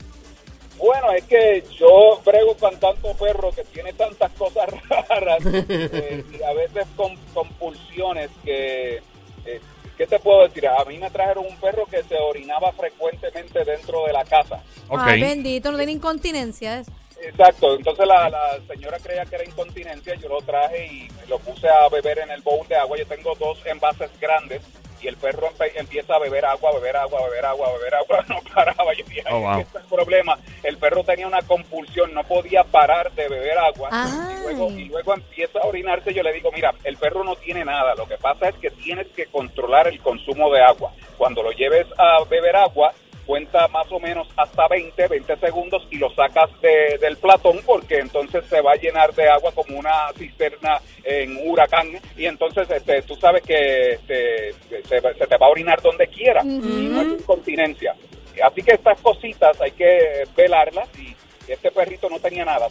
Bueno, 0.86 1.12
es 1.14 1.24
que 1.24 1.64
yo 1.80 2.22
brego 2.24 2.56
con 2.58 2.80
tanto 2.80 3.12
perro 3.16 3.52
que 3.52 3.64
tiene 3.64 3.92
tantas 3.94 4.32
cosas 4.34 4.70
raras 5.10 5.40
eh, 5.44 6.24
y 6.32 6.44
a 6.44 6.54
veces 6.54 6.86
con 6.96 7.16
compulsiones 7.34 8.30
que, 8.44 8.98
eh, 9.46 9.62
¿qué 9.98 10.06
te 10.06 10.20
puedo 10.20 10.44
decir? 10.48 10.68
A 10.68 10.86
mí 10.86 11.00
me 11.00 11.10
trajeron 11.10 11.48
un 11.48 11.58
perro 11.58 11.88
que 11.88 12.04
se 12.04 12.16
orinaba 12.16 12.72
frecuentemente 12.74 13.64
dentro 13.64 14.06
de 14.06 14.14
la 14.14 14.24
casa. 14.26 14.62
Ok. 14.88 15.00
Ay, 15.02 15.22
bendito, 15.22 15.72
no 15.72 15.78
tiene 15.78 15.94
incontinencia. 15.94 16.82
eso. 16.82 16.92
Exacto, 17.20 17.76
entonces 17.76 18.06
la, 18.06 18.30
la 18.30 18.60
señora 18.68 19.00
creía 19.00 19.26
que 19.26 19.36
era 19.36 19.46
incontinencia, 19.46 20.14
yo 20.16 20.30
lo 20.30 20.42
traje 20.42 20.86
y 20.86 21.08
lo 21.28 21.40
puse 21.40 21.68
a 21.68 21.90
beber 21.90 22.20
en 22.20 22.30
el 22.30 22.44
bowl 22.44 22.68
de 22.68 22.76
agua. 22.76 22.96
Yo 22.96 23.08
tengo 23.08 23.34
dos 23.40 23.58
envases 23.66 24.12
grandes 24.20 24.62
y 25.06 25.08
el 25.08 25.18
perro 25.18 25.48
empe- 25.52 25.72
empieza 25.76 26.16
a 26.16 26.20
beber 26.20 26.44
agua, 26.46 26.72
beber 26.74 26.98
agua, 26.98 27.22
beber 27.30 27.46
agua, 27.46 27.72
beber 27.78 27.94
agua, 27.96 28.26
no 28.30 28.40
paraba. 28.54 28.92
Yo 28.94 29.06
dije, 29.06 29.24
Oh, 29.30 29.36
"Ay, 29.36 29.42
wow. 29.44 29.60
este 29.60 29.78
es 29.78 29.84
el 29.84 29.90
problema. 29.90 30.40
El 30.64 30.78
perro 30.78 31.04
tenía 31.04 31.28
una 31.28 31.42
compulsión, 31.44 32.12
no 32.14 32.24
podía 32.24 32.64
parar 32.64 33.12
de 33.12 33.28
beber 33.30 33.58
agua 33.60 33.90
y 33.92 34.42
luego, 34.44 34.72
y 34.72 34.86
luego 34.86 35.14
empieza 35.14 35.60
a 35.60 35.68
orinarse. 35.68 36.12
Yo 36.14 36.24
le 36.24 36.34
digo, 36.34 36.52
mira, 36.52 36.74
el 36.84 36.98
perro 36.98 37.24
no 37.24 37.36
tiene 37.36 37.64
nada, 37.64 37.94
lo 37.94 38.08
que 38.08 38.18
pasa 38.18 38.50
es 38.50 38.56
que 38.56 38.72
tienes 38.72 39.08
que 39.16 39.28
controlar 39.28 39.88
el 39.88 40.00
consumo 40.00 40.52
de 40.52 40.62
agua. 40.64 40.92
Cuando 41.18 41.44
lo 41.44 41.52
lleves 41.52 41.86
a 41.98 42.24
beber 42.28 42.56
agua, 42.56 42.94
cuenta 43.26 43.68
más 43.70 43.92
o 43.92 44.00
menos 44.00 44.28
hasta 44.38 44.68
20, 44.68 45.08
20 45.08 45.36
segundos 45.38 45.88
y 45.92 45.98
lo 45.98 46.10
sacas 46.14 46.50
de- 46.62 46.98
del 47.00 47.18
platón 47.18 47.60
porque 47.66 48.00
entonces 48.00 48.44
se 48.50 48.62
va 48.62 48.74
a 48.74 48.76
llenar 48.76 49.14
de 49.14 49.28
agua 49.30 49.52
como 49.54 49.78
una 49.80 50.12
cisterna 50.18 50.80
en 51.04 51.38
un 51.38 51.50
huracán 51.50 51.88
y 52.18 52.26
entonces 52.26 52.70
este, 52.70 53.02
tú 53.04 53.16
sabes 53.16 53.42
que 53.44 53.94
este, 53.94 54.54
se, 54.88 55.00
se 55.02 55.28
te 55.28 55.38
va 55.38 55.48
a 55.48 55.50
orinar 55.50 55.82
donde 55.82 56.08
quiera 56.08 56.42
y 56.44 56.88
no 56.90 57.02
es 57.02 57.20
incontinencia. 57.22 57.96
Así 58.44 58.62
que 58.62 58.74
estas 58.74 59.00
cositas 59.02 59.60
hay 59.62 59.72
que 59.72 60.24
velarlas 60.36 60.88
y 61.00 61.16
este 61.48 61.70
perrito 61.72 62.10
no 62.10 62.20
tenía 62.20 62.44
nada, 62.44 62.68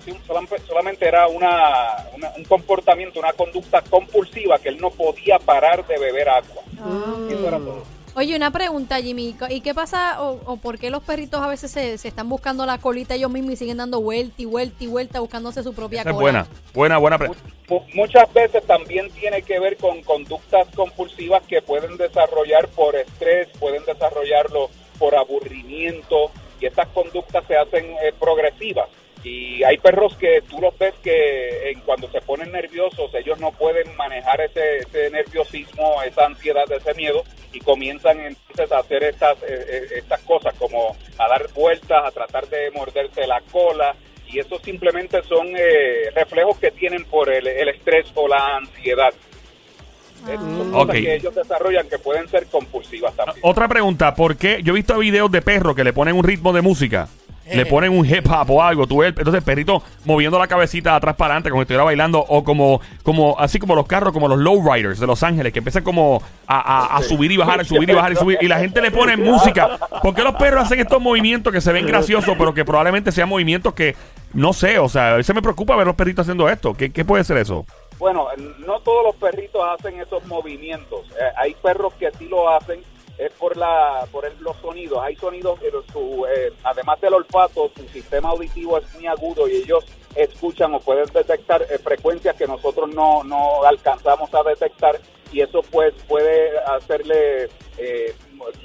solamente 0.67 1.07
era 1.07 1.27
una, 1.29 2.07
una- 2.15 2.33
un 2.37 2.45
comportamiento, 2.45 3.21
una 3.21 3.33
conducta 3.33 3.81
compulsiva 3.83 4.59
que 4.59 4.69
él 4.71 4.79
no 4.79 4.91
podía 4.91 5.39
parar 5.39 5.87
de 5.87 5.99
beber 5.99 6.29
agua. 6.29 6.63
Eso 7.33 7.49
era 7.49 7.59
todo. 7.59 7.85
Oye, 8.17 8.37
una 8.37 8.53
pregunta, 8.53 8.97
Jimmy. 9.01 9.35
¿Y 9.51 9.61
qué 9.61 9.75
pasa 9.75 10.23
o, 10.23 10.41
o 10.47 10.57
por 10.57 10.79
qué 10.79 10.89
los 10.91 11.03
perritos 11.03 11.43
a 11.43 11.49
veces 11.49 11.71
se, 11.73 11.99
se 11.99 12.07
están 12.09 12.29
buscando 12.29 12.65
la 12.65 12.79
colita 12.79 13.15
ellos 13.17 13.31
mismos 13.31 13.55
y 13.55 13.57
siguen 13.57 13.79
dando 13.79 14.01
vuelta 14.01 14.41
y 14.41 14.45
vuelta 14.45 14.85
y 14.85 14.87
vuelta 14.87 15.19
buscándose 15.21 15.65
su 15.65 15.75
propia 15.75 16.03
Esa 16.03 16.11
es 16.11 16.15
cola? 16.15 16.23
buena, 16.23 16.47
buena, 16.73 16.99
buena. 16.99 17.19
pre- 17.19 17.29
Mu- 17.69 17.81
Muchas 17.95 18.33
veces 18.33 18.65
también 18.67 19.11
tiene 19.11 19.43
que 19.43 19.59
ver 19.59 19.77
con 19.79 20.01
conductas 20.03 20.69
compulsivas 20.77 21.43
que 21.49 21.61
pueden 21.61 21.97
desarrollar 21.97 22.69
por 22.69 22.95
estrés, 22.95 23.49
pueden 23.59 23.85
desarrollarlo 23.85 24.71
por 24.99 25.17
aburrimiento 25.17 26.31
y 26.61 26.67
estas 26.67 26.87
conductas 26.89 27.45
se 27.49 27.57
hacen 27.57 27.85
eh, 28.03 28.13
progresivas. 28.21 28.89
Y 29.25 29.65
hay 29.65 29.79
perros 29.79 30.15
que 30.17 30.43
tú 30.49 30.61
los 30.61 30.77
ves 30.79 30.95
que 31.03 31.71
en 31.71 31.81
cuando 31.81 32.11
se 32.11 32.21
ponen 32.21 32.53
nerviosos 32.53 33.11
ellos 33.15 33.41
no 33.41 33.53
pueden 33.53 33.97
manejar 33.97 34.41
ese, 34.43 34.79
ese 34.79 35.11
nerviosismo, 35.11 36.03
esa 36.03 36.27
ansiedad, 36.27 36.71
ese 36.71 36.93
miedo 36.95 37.25
y 37.53 37.59
comienzan 37.61 38.21
entonces 38.21 38.71
a 38.71 38.79
hacer 38.81 39.03
estas, 39.03 39.39
eh, 39.45 39.65
eh, 39.67 39.87
estas 39.97 40.21
cosas 40.23 40.55
como 40.59 40.95
a 41.19 41.29
dar 41.29 41.47
vueltas, 41.55 42.05
a 42.05 42.11
tratar 42.11 42.47
de 42.49 42.71
morderse 42.73 43.27
la 43.27 43.41
cola 43.51 43.97
y 44.27 44.41
eso 44.41 44.59
simplemente 44.63 45.23
son 45.23 45.49
eh, 45.57 46.11
reflejos 46.15 46.59
que 46.59 46.71
tienen 46.73 47.05
por 47.05 47.33
el, 47.33 47.47
el 47.47 47.69
estrés 47.69 48.07
o 48.15 48.29
la 48.29 48.57
ansiedad. 48.57 49.15
Eh, 50.29 50.37
Son 50.37 50.73
cosas 50.73 50.97
que 50.97 51.15
ellos 51.15 51.35
desarrollan 51.35 51.89
que 51.89 51.99
pueden 51.99 52.29
ser 52.29 52.47
compulsivas 52.47 53.15
también. 53.15 53.39
Otra 53.43 53.69
pregunta, 53.69 54.15
¿por 54.15 54.37
qué? 54.37 54.61
Yo 54.63 54.73
he 54.73 54.77
visto 54.77 54.99
videos 54.99 55.31
de 55.31 55.43
perros 55.43 55.77
que 55.77 55.85
le 55.85 55.93
ponen 55.93 56.17
un 56.17 56.25
ritmo 56.25 56.53
de 56.53 56.63
música. 56.63 57.09
Le 57.53 57.63
Eh. 57.63 57.67
ponen 57.67 57.91
un 57.97 58.07
hip 58.07 58.27
hop 58.31 58.51
o 58.51 58.63
algo, 58.63 58.87
tú 58.87 58.99
ves, 58.99 59.09
entonces 59.11 59.35
el 59.35 59.43
perrito 59.43 59.83
moviendo 60.07 60.39
la 60.39 60.47
cabecita 60.47 60.97
atrás 60.97 61.15
para 61.15 61.35
adelante 61.35 61.51
como 61.51 61.61
si 61.61 61.65
estuviera 61.65 61.85
bailando 61.85 62.19
o 62.27 62.43
como, 62.43 62.81
como 63.03 63.39
así 63.39 63.59
como 63.59 63.75
los 63.75 63.87
carros, 63.87 64.13
como 64.15 64.29
los 64.29 64.39
lowriders 64.39 64.99
de 64.99 65.07
Los 65.07 65.23
Ángeles, 65.23 65.53
que 65.53 65.59
empiezan 65.59 65.83
como 65.85 66.23
a, 66.47 66.59
a- 66.59 66.97
a 66.97 67.03
subir 67.03 67.31
y 67.33 67.37
bajar, 67.37 67.61
a 67.61 67.65
subir 67.65 67.91
y 67.91 67.93
bajar 67.95 68.13
y 68.13 68.17
subir, 68.17 68.39
y 68.41 68.49
la 68.49 68.59
gente 68.61 68.81
le 68.81 68.91
pone 68.91 69.17
música. 69.19 69.79
¿Por 70.03 70.15
qué 70.15 70.23
los 70.23 70.35
perros 70.37 70.65
hacen 70.65 70.81
estos 70.81 71.01
movimientos 71.03 71.53
que 71.53 71.61
se 71.61 71.71
ven 71.73 71.87
graciosos, 71.87 72.35
pero 72.39 72.55
que 72.55 72.65
probablemente 72.65 73.13
sean 73.13 73.29
movimientos 73.29 73.75
que, 73.75 73.95
no 74.33 74.53
sé, 74.55 74.79
o 74.79 74.89
sea, 74.89 75.13
a 75.15 75.17
veces 75.17 75.35
me 75.35 75.43
preocupa 75.43 75.77
ver 75.77 75.87
los 75.87 75.97
perritos 75.97 76.23
haciendo 76.25 76.49
esto? 76.49 76.73
¿Qué, 76.75 76.91
qué 76.93 77.05
puede 77.05 77.25
ser 77.25 77.37
eso? 77.37 77.67
Bueno, 77.99 78.27
no 78.67 78.81
todos 78.81 79.05
los 79.05 79.17
perritos 79.17 79.61
hacen 79.79 80.01
esos 80.01 80.25
movimientos. 80.27 81.01
Eh, 81.13 81.33
hay 81.37 81.55
perros 81.63 81.95
que 81.95 82.11
sí 82.19 82.27
lo 82.29 82.49
hacen 82.55 82.81
es 83.19 83.33
por 83.33 83.57
la 83.57 84.07
por 84.11 84.25
el- 84.25 84.37
los 84.41 84.57
sonidos. 84.59 84.99
Hay 85.03 85.17
sonidos 85.17 85.59
que 85.61 85.71
su, 85.93 86.27
eh, 86.27 86.53
además 86.65 87.01
del 87.01 87.15
olfato, 87.15 87.71
su 87.77 87.89
sistema 87.89 88.31
auditivo 88.31 88.79
es 88.79 88.95
muy 88.95 89.07
agudo 89.07 89.49
y 89.49 89.57
ellos 89.57 89.85
escuchan 90.17 90.75
o 90.75 90.81
pueden 90.81 91.07
detectar 91.13 91.63
eh, 91.63 91.79
frecuencias 91.79 92.37
que 92.37 92.47
nosotros 92.47 92.89
no, 92.95 93.23
no 93.25 93.63
alcanzamos 93.65 94.33
a 94.35 94.43
detectar 94.45 94.99
y 95.33 95.41
eso 95.41 95.61
pues 95.71 95.93
puede 96.09 96.57
hacerle 96.61 97.49
eh, 97.79 98.15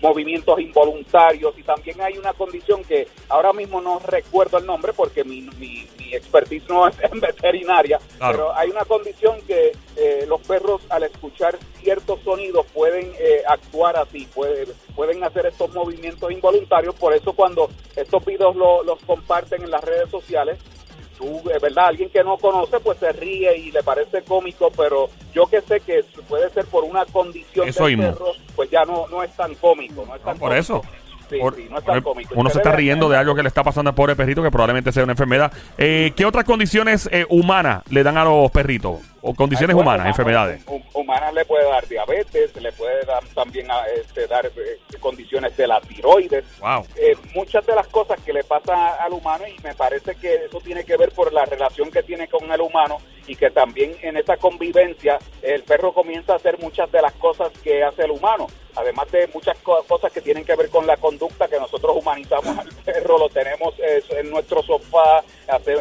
movimientos 0.02 0.60
involuntarios 0.60 1.58
y 1.58 1.64
también 1.64 2.00
hay 2.02 2.18
una 2.18 2.34
condición 2.34 2.84
que 2.84 3.08
ahora 3.30 3.54
mismo 3.54 3.82
no 3.82 4.00
recuerdo 4.00 4.58
el 4.58 4.66
nombre 4.66 4.94
porque 4.94 5.24
mi, 5.24 5.42
mi, 5.58 5.88
mi 5.98 6.14
expertise 6.14 6.68
no 6.70 6.88
es 6.88 6.96
en 7.12 7.20
veterinaria, 7.20 8.00
Claro. 8.18 8.34
pero 8.38 8.56
hay 8.56 8.70
una 8.70 8.86
condición 8.86 9.40
que 9.48 9.72
eh, 9.96 10.26
los 10.28 10.42
perros 10.42 10.82
al 10.90 11.04
escuchar 11.04 11.58
ciertos 11.82 12.20
sonidos 12.24 12.66
pueden 12.74 13.12
eh, 13.20 13.42
actuar 13.48 13.98
así, 13.98 14.26
puede- 14.34 14.68
pueden 14.96 15.24
hacer 15.24 15.46
estos 15.46 15.74
movimientos 15.74 16.32
involuntarios, 16.32 16.94
por 16.96 17.14
eso 17.14 17.34
cuando 17.34 17.70
estos 17.96 18.24
videos 18.26 18.56
lo- 18.56 18.84
los 18.84 19.00
comparten 19.04 19.64
en 19.64 19.72
las 19.72 19.84
redes 19.84 20.10
sociales, 20.10 20.58
tú, 21.20 21.42
eh, 21.50 21.60
¿verdad? 21.62 21.88
Alguien 21.90 22.10
que 22.10 22.24
no 22.24 22.38
conoce 22.38 22.80
pues 22.80 22.98
se 22.98 23.12
ríe 23.12 23.56
y 23.58 23.72
le 23.72 23.84
parece 23.84 24.24
cómico, 24.24 24.72
pero 24.76 25.10
yo 25.34 25.46
que 25.46 25.62
sé 25.62 25.82
que 25.82 26.04
puede 26.28 26.50
ser 26.52 26.66
por 26.66 26.84
una 26.86 27.06
condición 27.06 27.68
Eso 27.68 27.86
del 27.86 27.98
perro, 28.00 28.32
pues 28.56 28.72
ya 28.72 28.86
no, 28.86 29.06
no 29.10 29.22
es 29.22 29.32
tan 29.36 29.54
cómico, 29.56 30.06
no 30.08 30.16
es 30.16 30.22
tan 30.24 30.34
No, 30.36 30.40
por 30.40 30.50
cómico. 30.50 30.56
eso. 30.56 30.82
Sí, 31.30 31.38
Por- 31.40 31.56
sí, 31.56 31.68
no 31.70 31.78
es 31.78 31.84
por- 31.84 31.94
tan 31.94 32.02
cómico. 32.02 32.34
uno 32.36 32.50
se 32.50 32.58
está 32.58 32.72
riendo 32.72 33.08
de 33.08 33.16
algo 33.18 33.36
que 33.36 33.44
le 33.44 33.50
está 33.50 33.64
pasando 33.64 33.90
al 33.90 33.96
pobre 33.96 34.16
perrito 34.16 34.42
que 34.42 34.50
probablemente 34.50 34.92
sea 34.92 35.04
una 35.04 35.14
enfermedad. 35.14 35.52
Eh, 35.78 36.12
¿Qué 36.16 36.26
otras 36.26 36.44
condiciones 36.44 37.08
eh, 37.12 37.28
humanas 37.30 37.84
le 37.92 38.02
dan 38.02 38.18
a 38.18 38.24
los 38.24 38.50
perritos? 38.50 38.98
O 39.22 39.34
condiciones 39.34 39.76
humanas, 39.76 40.08
enfermedades. 40.08 40.64
hum- 40.68 40.84
Humanas 40.94 41.34
le 41.34 41.46
puede 41.46 41.68
dar 41.70 41.88
diabetes, 41.88 42.56
le 42.56 42.72
puede 42.74 43.04
dar 43.06 43.24
también 43.34 43.70
a, 43.72 43.86
este, 43.88 44.28
dar 44.28 44.46
eh, 44.46 44.80
condiciones 45.00 45.56
de 45.58 45.66
la 45.68 45.80
tiroides. 45.82 46.44
Wow. 46.60 46.86
Eh, 46.96 47.16
muchas 47.34 47.66
de 47.66 47.74
las 47.76 47.88
cosas 47.88 48.20
que 48.22 48.34
le 48.34 48.44
pasa 48.44 48.96
al 48.96 49.14
humano 49.14 49.46
y 49.48 49.60
me 49.64 49.74
parece 49.76 50.16
que 50.16 50.46
eso 50.46 50.60
tiene 50.62 50.84
que 50.84 50.98
ver 50.98 51.12
por 51.12 51.32
la 51.34 51.46
relación 51.46 51.90
que 51.90 52.04
tiene 52.04 52.28
con 52.28 52.52
el 52.52 52.62
humano 52.62 52.98
y 53.28 53.36
que 53.36 53.50
también 53.52 53.96
en 54.02 54.18
esa 54.18 54.38
convivencia 54.38 55.20
el 55.42 55.64
perro 55.64 55.94
comienza 55.94 56.34
a 56.34 56.36
hacer 56.38 56.58
muchas 56.60 56.92
de 56.92 57.02
las 57.02 57.14
cosas 57.14 57.50
que 57.64 57.84
hace 57.84 58.04
el 58.04 58.12
humano, 58.12 58.48
además 58.76 59.10
de 59.12 59.28
muchas 59.34 59.58
co- 59.60 59.84
cosas 59.88 60.12
que 60.12 60.22
tienen 60.22 60.44
que 60.44 60.56
ver 60.56 60.70
con 60.70 60.88
la 60.88 60.98
conducta 60.98 61.48
que 61.48 61.60
nosotros 61.60 61.96
humanizamos 61.96 62.58
al 62.58 62.68
perro, 62.86 63.18
lo 63.20 63.30
tenemos 63.30 63.76
en 64.10 64.30
nuestro 64.32 64.64
sofá, 64.64 65.24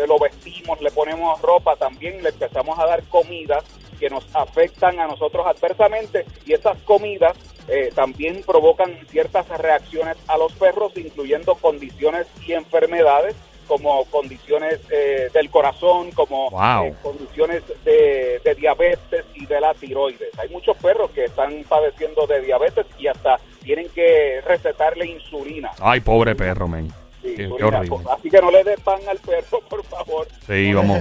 lo 0.07 0.18
vestimos, 0.18 0.80
le 0.83 0.90
ponemos 0.90 1.40
ropa, 1.40 1.75
también 1.76 2.23
le 2.23 2.28
empezamos 2.30 2.78
a 2.78 2.87
dar 2.87 3.02
comidas 3.28 3.64
que 4.00 4.08
nos 4.08 4.25
afectan 4.35 4.99
a 5.00 5.06
nosotros 5.06 5.44
adversamente 5.47 6.25
y 6.47 6.52
esas 6.54 6.78
comidas 6.85 7.37
eh, 7.68 7.90
también 7.94 8.42
provocan 8.47 8.97
ciertas 9.08 9.47
reacciones 9.58 10.16
a 10.28 10.38
los 10.38 10.52
perros, 10.54 10.92
incluyendo 10.97 11.54
condiciones 11.56 12.26
y 12.47 12.52
enfermedades 12.52 13.35
como 13.66 14.02
condiciones 14.06 14.80
eh, 14.90 15.28
del 15.35 15.50
corazón, 15.50 16.11
como 16.12 16.49
Wow. 16.50 16.85
eh, 16.85 16.94
condiciones 17.02 17.62
de, 17.85 18.40
de 18.42 18.54
diabetes 18.54 19.26
y 19.35 19.44
de 19.44 19.61
la 19.61 19.75
tiroides. 19.75 20.30
Hay 20.38 20.49
muchos 20.49 20.75
perros 20.78 21.11
que 21.11 21.25
están 21.25 21.62
padeciendo 21.68 22.26
de 22.26 22.40
diabetes 22.40 22.87
y 22.99 23.08
hasta 23.08 23.37
tienen 23.62 23.88
que 23.90 24.40
recetarle 24.47 25.06
insulina. 25.06 25.70
Ay, 25.80 26.00
pobre 26.00 26.35
perro, 26.35 26.66
men. 26.66 26.90
Sí, 27.28 27.35
Qué, 27.37 27.37
qué 27.37 27.42
insulina. 27.44 27.78
horrible. 27.78 27.99
Así 28.18 28.30
que 28.30 28.40
no 28.40 28.50
le 28.50 28.64
dé 28.64 28.76
pan 28.78 29.00
al 29.08 29.18
perro, 29.18 29.61
por 29.68 29.85
favor. 29.85 30.28
Sí, 30.47 30.73
vamos 30.73 31.00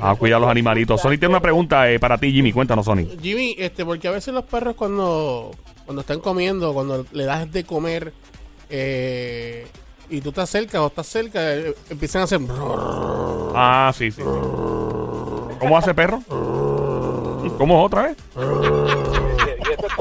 a 0.00 0.14
cuidar 0.16 0.36
a 0.38 0.40
los 0.40 0.50
animalitos. 0.50 1.00
Sony 1.00 1.10
tiene 1.10 1.28
una 1.28 1.40
pregunta 1.40 1.90
eh, 1.90 1.98
para 1.98 2.18
ti, 2.18 2.32
Jimmy. 2.32 2.52
Cuéntanos, 2.52 2.84
Sony. 2.86 3.06
Jimmy, 3.20 3.54
este, 3.58 3.84
porque 3.84 4.08
a 4.08 4.10
veces 4.12 4.32
los 4.34 4.44
perros 4.44 4.74
cuando, 4.76 5.50
cuando 5.84 6.00
están 6.02 6.20
comiendo, 6.20 6.72
cuando 6.74 7.04
le 7.12 7.24
das 7.24 7.50
de 7.52 7.64
comer 7.64 8.12
eh, 8.70 9.66
y 10.08 10.20
tú 10.20 10.30
estás 10.30 10.50
cerca 10.50 10.82
o 10.82 10.88
estás 10.88 11.06
cerca, 11.06 11.38
eh, 11.54 11.74
empiezan 11.90 12.22
a 12.22 12.24
hacer... 12.24 12.40
Ah, 13.54 13.92
sí, 13.96 14.10
sí. 14.10 14.22
sí. 14.22 14.28
¿Cómo 15.58 15.76
hace 15.76 15.92
perro? 15.94 16.20
¿Cómo 17.58 17.82
otra 17.84 18.02
vez? 18.02 18.16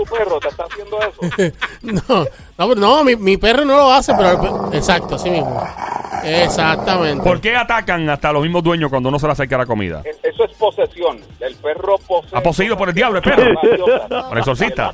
Tu 0.04 0.16
perro, 0.16 0.40
te 0.40 0.48
está 0.48 0.64
haciendo 0.64 1.00
eso. 1.00 1.54
No, 1.82 2.26
no, 2.58 2.76
no 2.76 3.04
mi, 3.04 3.16
mi 3.16 3.38
perro 3.38 3.64
no 3.66 3.76
lo 3.78 3.92
hace, 3.92 4.14
pero... 4.16 4.70
Exacto, 4.74 5.16
así 5.16 5.30
mismo. 5.30 5.62
Exactamente. 6.24 7.24
¿Por 7.24 7.40
qué 7.42 7.56
atacan 7.56 8.10
hasta 8.10 8.32
los 8.34 8.42
mismos 8.44 8.64
dueños 8.64 8.90
cuando 8.90 9.10
uno 9.10 9.20
se 9.20 9.26
le 9.28 9.32
acerca 9.34 9.58
la 9.58 9.66
comida? 9.66 10.02
Es- 10.06 10.20
Eso 10.24 10.44
es 10.46 10.52
posesión. 10.54 11.20
El 11.40 11.56
perro 11.56 11.98
posee. 12.08 12.38
¿Ha 12.38 12.42
poseído 12.42 12.78
por 12.78 12.90
el 12.90 12.96
diablo 12.96 13.18
el 13.20 13.24
perro? 13.24 13.44
¿Por 14.10 14.32
el 14.34 14.38
exorcista? 14.40 14.94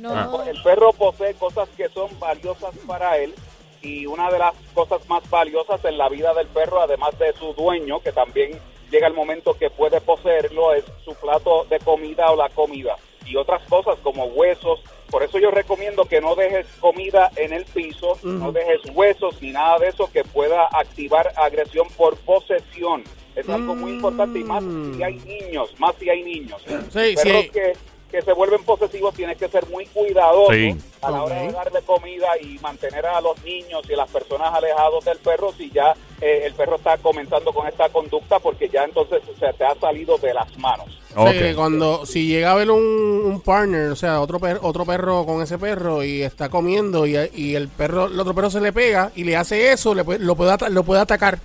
No. 0.00 0.42
El 0.44 0.62
perro 0.62 0.92
posee 0.92 1.34
cosas 1.34 1.68
que 1.76 1.88
son 1.90 2.08
valiosas 2.18 2.70
para 2.86 3.16
él 3.18 3.34
y 3.82 4.06
una 4.06 4.30
de 4.30 4.38
las 4.38 4.54
cosas 4.74 5.00
más 5.08 5.28
valiosas 5.30 5.84
en 5.84 5.96
la 5.98 6.08
vida 6.08 6.32
del 6.34 6.46
perro, 6.48 6.80
además 6.80 7.18
de 7.18 7.32
su 7.34 7.52
dueño, 7.54 8.00
que 8.00 8.12
también 8.12 8.50
llega 8.90 9.06
el 9.06 9.14
momento 9.14 9.54
que 9.54 9.70
puede 9.70 10.00
poseerlo, 10.00 10.72
es 10.74 10.84
su 11.04 11.14
plato 11.14 11.64
de 11.68 11.78
comida 11.80 12.30
o 12.30 12.36
la 12.36 12.48
comida 12.50 12.96
y 13.26 13.36
otras 13.36 13.62
cosas 13.68 13.98
como 14.02 14.26
huesos. 14.26 14.80
Por 15.10 15.22
eso 15.22 15.38
yo 15.38 15.50
recomiendo 15.50 16.04
que 16.04 16.20
no 16.20 16.34
dejes 16.34 16.66
comida 16.80 17.30
en 17.36 17.52
el 17.52 17.64
piso, 17.64 18.18
no 18.22 18.52
dejes 18.52 18.80
huesos 18.94 19.40
ni 19.40 19.50
nada 19.50 19.78
de 19.78 19.88
eso 19.88 20.10
que 20.12 20.24
pueda 20.24 20.66
activar 20.72 21.32
agresión 21.36 21.88
por 21.96 22.16
posesión. 22.18 23.04
Es 23.36 23.48
algo 23.48 23.74
muy 23.74 23.92
importante 23.92 24.38
y 24.38 24.44
más 24.44 24.64
si 24.96 25.02
hay 25.02 25.16
niños, 25.16 25.74
más 25.78 25.94
si 25.96 26.08
hay 26.08 26.22
niños. 26.22 26.62
Sí, 26.90 27.16
sí. 27.16 27.50
que, 27.52 27.74
que 28.10 28.22
se 28.22 28.32
vuelven 28.32 28.62
posesivos 28.64 29.14
tienes 29.14 29.36
que 29.36 29.48
ser 29.48 29.66
muy 29.68 29.84
cuidadoso 29.86 30.52
Sí. 30.52 30.76
a 31.02 31.10
la 31.10 31.22
hora 31.24 31.42
de 31.42 31.52
darle 31.52 31.82
comida 31.82 32.28
y 32.40 32.58
mantener 32.60 33.04
a 33.04 33.20
los 33.20 33.42
niños 33.44 33.82
y 33.88 33.94
a 33.94 33.96
las 33.96 34.10
personas 34.10 34.54
alejados 34.54 35.04
del 35.04 35.18
perro 35.18 35.52
si 35.56 35.70
ya 35.70 35.92
eh, 36.20 36.42
el 36.44 36.54
perro 36.54 36.76
está 36.76 36.96
comenzando 36.98 37.52
con 37.52 37.66
esta 37.66 37.88
conducta 37.88 38.38
porque 38.38 38.68
ya 38.68 38.84
entonces 38.84 39.22
se 39.38 39.52
te 39.52 39.64
ha 39.64 39.74
salido 39.74 40.16
de 40.18 40.32
las 40.32 40.56
manos. 40.58 40.86
O 41.16 41.22
sea, 41.22 41.30
Ok. 41.32 41.38
que 41.38 41.54
cuando 41.54 42.06
si 42.06 42.26
llega 42.28 42.52
a 42.52 42.54
ver 42.54 42.70
un, 42.70 42.80
un 42.82 43.40
partner, 43.40 43.90
o 43.90 43.96
sea, 43.96 44.20
otro 44.20 44.38
per- 44.38 44.60
otro 44.62 44.84
perro 44.86 45.26
con 45.26 45.42
ese 45.42 45.58
perro 45.58 46.02
y 46.04 46.22
está 46.22 46.48
comiendo 46.48 47.06
y, 47.06 47.16
y 47.34 47.54
el 47.56 47.68
perro, 47.68 48.06
el 48.06 48.18
otro 48.20 48.34
perro 48.34 48.50
se 48.50 48.60
le 48.60 48.72
pega 48.72 49.10
y 49.16 49.24
le 49.24 49.36
hace 49.36 49.72
eso, 49.72 49.94
le 49.94 50.04
puede- 50.04 50.20
lo 50.20 50.36
puede 50.36 50.56
lo 50.70 50.84
puede 50.84 51.00
atacar. 51.00 51.38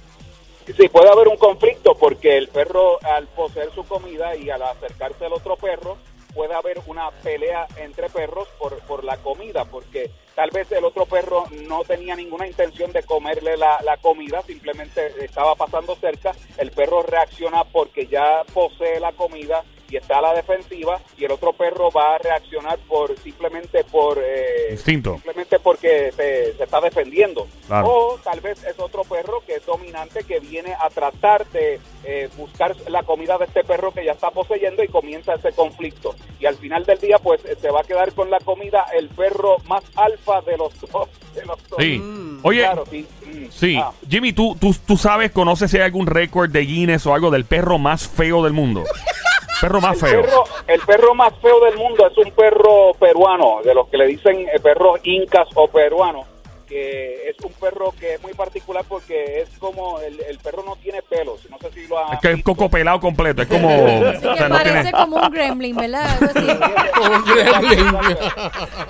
Sí, 0.77 0.87
puede 0.89 1.09
haber 1.09 1.27
un 1.27 1.37
conflicto 1.37 1.95
porque 1.95 2.37
el 2.37 2.47
perro 2.47 2.99
al 3.03 3.27
poseer 3.29 3.71
su 3.73 3.83
comida 3.83 4.35
y 4.35 4.49
al 4.51 4.61
acercarse 4.61 5.25
al 5.25 5.33
otro 5.33 5.55
perro 5.57 5.97
puede 6.33 6.53
haber 6.53 6.79
una 6.87 7.11
pelea 7.23 7.67
entre 7.77 8.09
perros 8.09 8.47
por, 8.59 8.77
por 8.79 9.03
la 9.03 9.17
comida 9.17 9.65
porque 9.65 10.11
tal 10.35 10.49
vez 10.51 10.71
el 10.71 10.85
otro 10.85 11.05
perro 11.05 11.45
no 11.67 11.83
tenía 11.83 12.15
ninguna 12.15 12.47
intención 12.47 12.91
de 12.91 13.03
comerle 13.03 13.57
la, 13.57 13.79
la 13.83 13.97
comida, 13.97 14.41
simplemente 14.41 15.23
estaba 15.23 15.55
pasando 15.55 15.95
cerca, 15.95 16.33
el 16.57 16.71
perro 16.71 17.03
reacciona 17.03 17.63
porque 17.65 18.07
ya 18.07 18.43
posee 18.53 18.99
la 18.99 19.11
comida 19.13 19.63
y 19.89 19.97
está 19.97 20.19
a 20.19 20.21
la 20.21 20.33
defensiva 20.33 21.01
y 21.17 21.25
el 21.25 21.31
otro 21.31 21.51
perro 21.51 21.91
va 21.91 22.15
a 22.15 22.17
reaccionar 22.17 22.79
por 22.87 23.17
simplemente 23.19 23.83
por 23.83 24.17
eh, 24.23 24.69
Instinto. 24.71 25.15
simplemente 25.15 25.40
porque 25.59 26.11
se, 26.15 26.53
se 26.57 26.63
está 26.63 26.79
defendiendo. 26.81 27.47
Claro. 27.67 27.87
O 27.87 28.19
tal 28.23 28.39
vez 28.41 28.63
es 28.63 28.79
otro 28.79 29.03
perro 29.03 29.41
que 29.45 29.55
es 29.55 29.65
dominante 29.65 30.23
que 30.23 30.39
viene 30.39 30.73
a 30.79 30.89
tratar 30.89 31.45
de 31.51 31.79
eh, 32.03 32.29
buscar 32.37 32.75
la 32.89 33.03
comida 33.03 33.37
de 33.37 33.45
este 33.45 33.63
perro 33.63 33.91
que 33.91 34.03
ya 34.05 34.11
está 34.13 34.31
poseyendo 34.31 34.83
y 34.83 34.87
comienza 34.87 35.33
ese 35.33 35.51
conflicto. 35.53 36.15
Y 36.39 36.45
al 36.45 36.55
final 36.55 36.85
del 36.85 36.97
día, 36.99 37.17
pues 37.19 37.41
se 37.59 37.69
va 37.69 37.81
a 37.81 37.83
quedar 37.83 38.13
con 38.13 38.29
la 38.29 38.39
comida 38.39 38.85
el 38.93 39.09
perro 39.09 39.57
más 39.67 39.83
alfa 39.95 40.41
de 40.41 40.57
los 40.57 40.79
dos. 40.91 41.09
de 41.35 41.45
los 41.45 41.67
dos. 41.69 41.79
Sí. 41.79 42.01
Oye, 42.43 42.59
Claro, 42.61 42.83
sí. 42.89 43.05
mm, 43.25 43.45
sí. 43.51 43.77
ah. 43.81 43.91
Jimmy, 44.09 44.33
¿tú, 44.33 44.55
tú, 44.59 44.75
tú 44.85 44.97
sabes, 44.97 45.31
conoces 45.31 45.69
si 45.69 45.77
hay 45.77 45.83
algún 45.83 46.07
récord 46.07 46.49
de 46.49 46.61
Guinness 46.61 47.05
o 47.05 47.13
algo 47.13 47.29
del 47.29 47.45
perro 47.45 47.77
más 47.77 48.07
feo 48.07 48.43
del 48.43 48.53
mundo. 48.53 48.83
perro 49.61 49.79
más 49.81 50.01
El 50.03 50.09
feo. 50.09 50.21
perro, 50.23 50.43
el 50.67 50.81
perro 50.81 51.13
más 51.15 51.33
feo 51.41 51.59
del 51.65 51.77
mundo 51.77 52.07
es 52.07 52.17
un 52.17 52.31
perro 52.31 52.93
peruano, 52.99 53.59
de 53.63 53.73
los 53.73 53.87
que 53.87 53.97
le 53.97 54.07
dicen 54.07 54.47
eh, 54.53 54.59
perros 54.59 54.99
incas 55.03 55.47
o 55.55 55.67
peruanos, 55.67 56.25
que 56.67 57.29
es 57.29 57.35
un 57.43 57.51
perro 57.53 57.93
que 57.99 58.13
es 58.15 58.21
muy 58.23 58.33
particular 58.33 58.83
porque 58.87 59.41
es 59.41 59.49
como 59.59 59.99
el, 59.99 60.21
el 60.21 60.37
perro 60.39 60.63
no 60.65 60.75
tiene 60.77 61.01
pelos. 61.01 61.41
No 61.49 61.57
sé 61.59 61.69
si 61.73 61.85
lo 61.87 61.97
ha 61.99 62.13
Es 62.13 62.19
que 62.21 62.31
es 62.31 62.43
coco 62.43 62.69
pelado 62.69 62.99
completo. 63.01 63.41
Es 63.41 63.47
como. 63.49 63.67
Así 63.69 64.25
o 64.25 64.35
sea, 64.37 64.47
no 64.49 64.55
parece 64.55 64.81
tiene- 64.83 64.91
como 64.93 65.17
un 65.17 65.29
gremlin, 65.31 65.75
¿verdad? 65.75 66.17
Un 67.01 67.23
gremlin. 67.25 68.17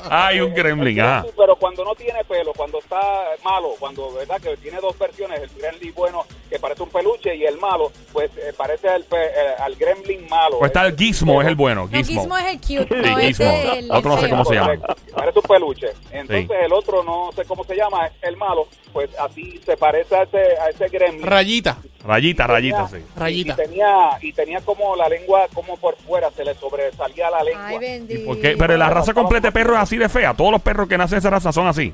Hay 0.10 0.40
un 0.42 0.54
gremlin, 0.54 1.00
ajá. 1.02 1.24
Sí, 1.26 1.34
pero 1.38 1.56
cuando 1.56 1.84
no 1.84 1.96
tiene 1.96 2.24
pelo, 2.26 2.54
cuando 2.54 2.80
está 2.80 3.00
malo, 3.44 3.70
cuando 3.80 4.12
verdad 4.14 4.40
que 4.42 4.56
tiene 4.58 4.80
dos 4.80 4.98
versiones, 5.00 5.42
el 5.42 5.50
gremlin 5.60 5.94
bueno 5.96 6.24
que 6.52 6.60
parece 6.60 6.84
un 6.84 6.90
peluche 6.90 7.34
y 7.36 7.46
el 7.46 7.58
malo, 7.58 7.92
pues 8.12 8.30
eh, 8.38 8.52
parece 8.58 8.90
al, 8.90 9.04
pe- 9.06 9.16
eh, 9.26 9.56
al 9.60 9.74
gremlin 9.78 10.28
malo. 10.30 10.58
O 10.60 10.66
está 10.66 10.86
el 10.86 10.98
Gizmo, 10.98 11.42
es 11.42 11.48
el 11.48 11.56
bueno. 11.56 11.88
No, 11.90 11.98
Gizmo. 11.98 12.22
Gizmo 12.22 12.38
es 12.38 12.46
el 12.46 12.58
cute, 12.60 13.02
Sí, 13.04 13.10
no 13.10 13.18
Gizmo. 13.18 13.46
es 13.46 13.78
el... 13.78 13.92
Otro 13.92 14.10
no 14.16 14.22
sé 14.22 14.30
cómo 14.30 14.46
se 14.46 14.56
llama. 14.56 14.74
Parece 15.16 15.40
un 15.40 15.46
peluche. 15.48 15.88
Entonces 16.12 16.48
Sí. 16.48 16.54
el 16.66 16.74
otro 16.74 17.04
no 17.04 17.30
sé 17.36 17.46
cómo 17.46 17.64
se 17.64 17.76
llama, 17.76 18.10
el 18.22 18.36
malo, 18.36 18.68
pues 18.92 19.10
así 19.18 19.62
se 19.66 19.78
parece 19.78 20.14
a 20.16 20.24
ese, 20.24 20.38
a 20.60 20.70
ese 20.70 20.88
gremlin. 20.90 21.26
Rayita, 21.26 21.78
Rayita, 22.06 22.48
rayita, 22.48 22.88
sí. 22.90 22.98
rayita. 23.16 23.54
Y 23.54 23.56
tenía, 23.68 24.10
y 24.22 24.34
tenía 24.34 24.60
como 24.62 24.96
la 24.98 25.08
lengua 25.08 25.48
como 25.54 25.78
por 25.78 25.96
fuera, 25.98 26.30
se 26.32 26.44
le 26.44 26.54
sobresalía 26.56 27.30
la 27.30 27.44
lengua. 27.44 27.68
Ay, 27.68 27.78
bendito. 27.80 28.26
¿Por 28.26 28.42
qué? 28.42 28.56
Pero 28.58 28.76
la 28.76 28.90
raza 28.90 29.14
completa 29.14 29.48
de 29.48 29.52
perro 29.54 29.74
es 29.76 29.80
así 29.80 29.98
de 29.98 30.10
fea. 30.10 30.34
Todos 30.34 30.52
los 30.52 30.62
perros 30.62 30.90
que 30.90 30.98
nacen 30.98 31.16
de 31.16 31.20
esa 31.20 31.30
raza 31.30 31.52
son 31.54 31.68
así. 31.68 31.94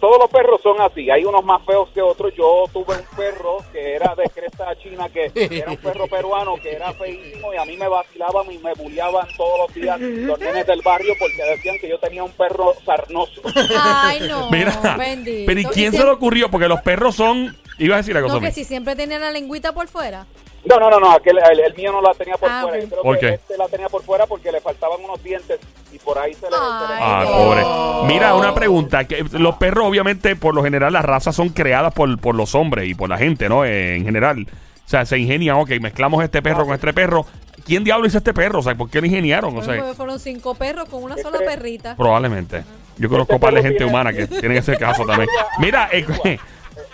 Todos 0.00 0.18
los 0.18 0.30
perros 0.30 0.60
son 0.62 0.80
así, 0.80 1.10
hay 1.10 1.24
unos 1.24 1.44
más 1.44 1.62
feos 1.64 1.88
que 1.94 2.00
otros. 2.00 2.32
Yo 2.34 2.64
tuve 2.72 2.94
un 2.96 3.16
perro 3.16 3.58
que 3.72 3.94
era 3.94 4.14
de 4.14 4.24
cresta 4.30 4.74
china, 4.82 5.08
que 5.08 5.30
era 5.34 5.70
un 5.70 5.76
perro 5.76 6.06
peruano, 6.06 6.56
que 6.56 6.72
era 6.72 6.92
feísimo 6.94 7.52
y 7.52 7.56
a 7.56 7.64
mí 7.64 7.76
me 7.76 7.88
vacilaban 7.88 8.50
y 8.50 8.58
me 8.58 8.72
bulliaban 8.74 9.26
todos 9.36 9.58
los 9.66 9.74
días 9.74 10.00
los 10.00 10.38
nenes 10.38 10.66
del 10.66 10.80
barrio 10.82 11.14
porque 11.18 11.42
decían 11.50 11.76
que 11.78 11.88
yo 11.88 11.98
tenía 11.98 12.24
un 12.24 12.32
perro 12.32 12.74
sarnoso. 12.84 13.42
Ay, 13.78 14.20
no, 14.28 14.50
Mira. 14.50 14.96
bendito. 14.98 15.44
Pero 15.46 15.60
¿y 15.60 15.64
quién 15.66 15.92
se 15.92 16.04
le 16.04 16.10
ocurrió? 16.10 16.50
Porque 16.50 16.68
los 16.68 16.80
perros 16.82 17.16
son. 17.16 17.56
Ibas 17.78 17.94
a 17.94 17.98
decir 17.98 18.16
algo, 18.16 18.28
No, 18.28 18.40
que 18.40 18.52
si 18.52 18.64
siempre 18.64 18.94
tenía 18.96 19.18
la 19.18 19.30
lengüita 19.30 19.72
por 19.72 19.88
fuera. 19.88 20.26
No, 20.64 20.78
no, 20.78 20.90
no, 20.90 21.00
no, 21.00 21.12
aquel, 21.12 21.38
el, 21.38 21.60
el 21.60 21.74
mío 21.74 21.90
no 21.90 22.02
la 22.02 22.12
tenía 22.14 22.36
por 22.36 22.50
Ah, 22.50 22.60
fuera. 22.62 22.76
ok. 22.76 22.82
Yo 22.84 22.88
creo 22.90 23.02
¿Por 23.02 23.18
que 23.18 23.26
qué? 23.28 23.34
este 23.34 23.56
la 23.56 23.68
tenía 23.68 23.88
por 23.88 24.02
fuera 24.02 24.26
porque 24.26 24.52
le 24.52 24.60
faltaban 24.60 25.02
unos 25.02 25.22
dientes 25.22 25.58
y 25.90 25.98
por 25.98 26.18
ahí 26.18 26.34
se 26.34 26.42
le... 26.50 26.56
Ah, 26.58 27.24
no. 27.26 27.32
pobre. 27.32 28.12
Mira, 28.12 28.34
una 28.34 28.54
pregunta. 28.54 29.04
que 29.04 29.24
Los 29.32 29.56
perros, 29.56 29.86
obviamente, 29.86 30.36
por 30.36 30.54
lo 30.54 30.62
general, 30.62 30.92
las 30.92 31.04
razas 31.04 31.34
son 31.34 31.48
creadas 31.48 31.94
por, 31.94 32.20
por 32.20 32.34
los 32.34 32.54
hombres 32.54 32.86
y 32.88 32.94
por 32.94 33.08
la 33.08 33.16
gente, 33.16 33.48
¿no? 33.48 33.64
Eh, 33.64 33.96
en 33.96 34.04
general. 34.04 34.46
O 34.84 34.88
sea, 34.90 35.06
se 35.06 35.18
ingenian, 35.18 35.56
ok, 35.56 35.70
mezclamos 35.80 36.22
este 36.22 36.42
perro 36.42 36.66
con 36.66 36.74
este 36.74 36.92
perro. 36.92 37.24
¿Quién 37.64 37.82
diablo 37.84 38.06
hizo 38.06 38.18
este 38.18 38.34
perro? 38.34 38.58
O 38.58 38.62
sea, 38.62 38.74
¿por 38.74 38.90
qué 38.90 39.00
lo 39.00 39.06
ingeniaron? 39.06 39.56
O 39.56 39.62
sea, 39.62 39.94
fueron 39.94 40.18
cinco 40.20 40.54
perros 40.54 40.88
con 40.88 41.02
una 41.02 41.16
sola 41.16 41.38
Este- 41.38 41.46
perrita. 41.56 41.96
probablemente. 41.96 42.64
Yo 42.98 43.08
conozco 43.08 43.34
Este 43.34 43.40
par 43.46 43.54
de 43.54 43.62
gente 43.62 43.78
tiene- 43.78 43.90
humana 43.92 44.12
que 44.12 44.26
tiene 44.26 44.58
ese 44.58 44.76
caso 44.76 45.06
también. 45.06 45.28
Mira, 45.58 45.88
eh, 45.92 46.04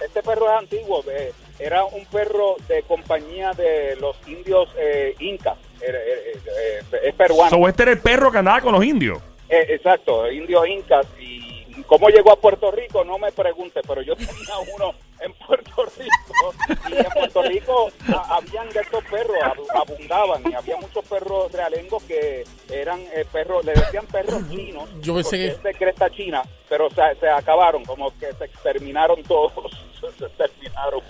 Este 0.05 0.23
perro 0.23 0.47
es 0.53 0.59
antiguo, 0.61 1.03
eh, 1.11 1.33
era 1.59 1.85
un 1.85 2.05
perro 2.07 2.57
de 2.69 2.83
compañía 2.83 3.53
de 3.53 3.97
los 3.97 4.17
indios 4.29 4.69
eh, 4.79 5.15
incas, 5.21 5.59
eh, 5.81 6.33
eh, 6.47 6.81
es 7.05 7.15
peruano. 7.15 7.51
so 7.51 7.69
este 7.69 7.83
era 7.85 7.93
el 7.93 8.01
perro 8.01 8.31
que 8.31 8.39
andaba 8.39 8.61
con 8.61 8.73
los 8.73 8.85
indios. 8.85 9.19
Eh, 9.49 9.67
exacto, 9.71 10.31
indios 10.31 10.67
incas. 10.69 11.07
Y 11.21 11.83
cómo 11.87 12.09
llegó 12.09 12.33
a 12.33 12.37
Puerto 12.37 12.71
Rico, 12.71 13.05
no 13.05 13.17
me 13.19 13.31
pregunte, 13.33 13.81
pero 13.87 14.03
yo 14.03 14.17
tenía 14.17 14.59
uno 14.77 14.93
en 15.21 15.33
Puerto 15.35 15.87
Rico. 15.99 16.55
Y 16.91 16.97
en 16.97 17.05
Puerto 17.05 17.43
Rico 17.43 17.89
a- 18.13 18.37
habían 18.37 18.69
de 18.71 18.81
estos 18.81 19.05
perros, 19.05 19.37
ab- 19.41 19.81
abundaban. 19.83 20.43
Y 20.51 20.55
había 20.55 20.77
muchos 20.79 21.05
perros 21.07 21.53
realengos 21.53 22.03
que 22.05 22.45
eran 22.71 23.01
eh, 23.15 23.25
perros, 23.33 23.65
le 23.65 23.73
decían 23.73 24.07
perros 24.07 24.43
chinos. 24.51 24.89
Yo 25.01 25.15
pensé 25.15 25.37
que- 25.39 25.47
es 25.47 25.63
de 25.63 25.75
cresta 25.75 26.11
china, 26.11 26.43
pero 26.69 26.89
se, 26.91 27.03
se 27.21 27.29
acabaron, 27.29 27.85
como 27.85 28.11
que 28.19 28.33
se 28.33 28.45
exterminaron 28.47 29.23
todos. 29.23 29.71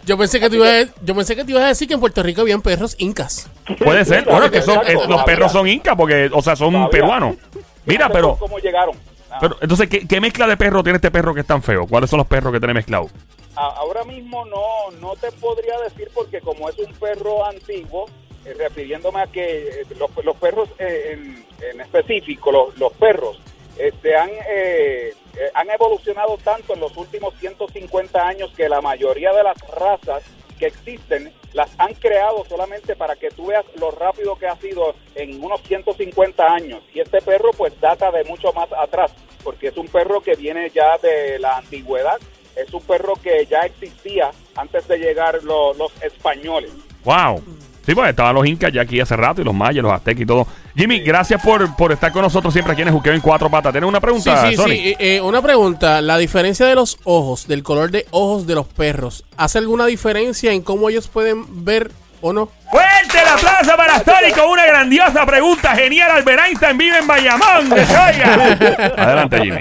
Yo 0.05 0.17
pensé 0.17 0.39
que 0.41 0.49
te 0.51 0.57
iba 0.57 0.69
a, 0.69 0.85
yo 1.03 1.15
pensé 1.15 1.35
que 1.37 1.45
te 1.45 1.51
ibas 1.51 1.65
a 1.65 1.69
decir 1.69 1.89
que 1.89 1.95
en 1.95 2.01
Puerto 2.01 2.23
Rico 2.23 2.41
habían 2.43 2.63
perros 2.63 2.95
incas. 2.99 3.51
Puede 3.83 4.05
ser. 4.05 4.25
Bueno, 4.25 4.51
que 4.51 4.63
son, 4.63 4.81
eh, 4.87 4.97
los 5.09 5.25
perros 5.25 5.53
son 5.53 5.67
incas 5.69 5.97
porque, 5.97 6.31
o 6.33 6.43
sea, 6.43 6.55
son 6.57 6.73
Todavía. 6.73 6.91
peruanos. 6.91 7.37
Mira, 7.85 8.09
No 8.09 8.15
sé 8.15 8.15
pero, 8.15 8.37
¿Cómo 8.37 8.59
llegaron? 8.59 8.97
Ah. 9.31 9.39
pero 9.41 9.57
entonces, 9.61 9.89
¿qué, 9.89 10.07
qué 10.07 10.21
mezcla 10.21 10.47
de 10.47 10.57
perro 10.57 10.83
tiene 10.83 10.97
este 10.97 11.11
perro 11.11 11.35
que 11.35 11.41
es 11.41 11.47
tan 11.47 11.63
feo? 11.63 11.87
¿Cuáles 11.87 12.09
son 12.11 12.19
los 12.19 12.27
perros 12.27 12.53
que 12.53 12.59
tiene 12.61 12.75
mezclado? 12.75 13.09
A- 13.57 13.75
ahora 13.79 14.05
mismo 14.05 14.45
no, 14.47 14.91
no 15.01 15.15
te 15.17 15.33
podría 15.33 15.79
decir 15.81 16.09
porque 16.15 16.41
como 16.41 16.69
es 16.69 16.79
un 16.79 16.93
perro 16.95 17.45
antiguo, 17.47 18.07
eh, 18.45 18.55
refiriéndome 18.57 19.21
a 19.23 19.27
que 19.27 19.69
eh, 19.69 19.83
los, 19.99 20.11
los 20.25 20.37
perros 20.37 20.69
eh, 20.79 21.13
en, 21.15 21.45
en 21.73 21.81
específico, 21.81 22.53
los, 22.53 22.77
los 22.79 22.93
perros, 22.93 23.41
eh, 23.79 23.93
se 24.03 24.15
han, 24.17 24.31
eh, 24.49 25.15
eh, 25.39 25.51
han 25.55 25.71
evolucionado 25.71 26.39
tanto 26.39 26.75
en 26.75 26.81
los 26.81 26.97
últimos 26.97 27.35
150 27.39 28.27
años 28.27 28.51
que 28.57 28.69
la 28.69 28.81
mayoría 28.81 29.33
de 29.33 29.43
las 29.43 29.59
razas 29.75 30.23
que 30.59 30.67
existen 30.67 31.33
las 31.53 31.71
han 31.79 31.93
creado 31.95 32.45
solamente 32.49 32.97
para 32.97 33.15
que 33.17 33.31
tú 33.31 33.47
veas 33.47 33.65
lo 33.79 33.91
rápido 33.91 34.37
que 34.37 34.47
ha 34.47 34.57
sido 34.57 34.95
en 35.15 35.43
unos 35.45 35.61
150 35.63 36.45
años. 36.47 36.83
Y 36.95 37.01
este 37.01 37.21
perro 37.21 37.51
pues 37.57 37.79
data 37.81 38.11
de 38.11 38.25
mucho 38.25 38.53
más 38.53 38.69
atrás, 38.73 39.13
porque 39.45 39.69
es 39.69 39.77
un 39.77 39.87
perro 39.89 40.21
que 40.23 40.35
viene 40.35 40.71
ya 40.71 40.97
de 40.99 41.39
la 41.39 41.59
antigüedad, 41.59 42.17
es 42.57 42.73
un 42.73 42.83
perro 42.83 43.15
que 43.23 43.45
ya 43.47 43.61
existía 43.61 44.31
antes 44.57 44.89
de 44.89 44.97
llegar 44.99 45.43
lo- 45.45 45.75
los 45.75 45.93
españoles. 46.03 46.73
Wow. 47.05 47.43
Sí, 47.85 47.95
pues 47.95 48.11
estaban 48.11 48.35
los 48.35 48.47
incas 48.47 48.73
ya 48.73 48.83
aquí 48.83 48.99
hace 48.99 49.15
rato 49.17 49.41
y 49.43 49.45
los 49.45 49.55
mayas, 49.55 49.83
los 49.83 49.93
aztecas 49.93 50.23
y 50.23 50.27
todo. 50.27 50.47
Jimmy, 50.77 51.01
gracias 51.01 51.43
por, 51.43 51.75
por 51.75 51.91
estar 51.93 52.13
con 52.13 52.21
nosotros 52.23 52.53
siempre 52.53 52.73
aquí 52.75 52.83
en 52.83 52.89
el 52.89 52.95
Juqueo 52.95 53.15
en 53.15 53.21
Cuatro 53.21 53.49
Patas. 53.49 53.73
¿Tienes 53.73 53.89
una 53.89 53.99
Sí, 53.99 54.03
pregunta, 54.03 54.47
sí, 54.51 54.57
Sony? 54.57 54.65
sí. 54.69 54.89
Eh, 54.91 54.97
eh, 55.17 55.21
una 55.23 55.41
pregunta. 55.41 56.03
La 56.03 56.19
diferencia 56.19 56.67
de 56.67 56.75
los 56.75 56.99
ojos, 57.05 57.49
del 57.49 57.63
color 57.63 57.91
de 57.91 58.07
ojos 58.11 58.47
de 58.47 58.55
los 58.57 58.67
perros, 58.67 59.25
¿hace 59.39 59.59
alguna 59.59 59.87
diferencia 59.87 60.53
en 60.53 60.61
cómo 60.63 60.91
ellos 60.91 61.09
pueden 61.09 61.65
ver 61.65 61.91
o 62.21 62.33
no? 62.35 62.51
Fuerte 62.71 63.19
el 63.23 63.27
aplauso 63.29 63.75
para 63.77 63.99
Sony 64.05 64.35
con 64.37 64.51
una 64.51 64.67
grandiosa 64.67 65.25
pregunta. 65.25 65.75
Genial, 65.75 66.11
Albert 66.11 66.43
Einstein 66.47 66.77
vive 66.77 66.99
en 66.99 67.07
Bayamón. 67.07 67.71
que 67.71 67.85
se 67.87 67.97
oiga. 67.97 68.93
Adelante, 68.99 69.41
Jimmy. 69.41 69.61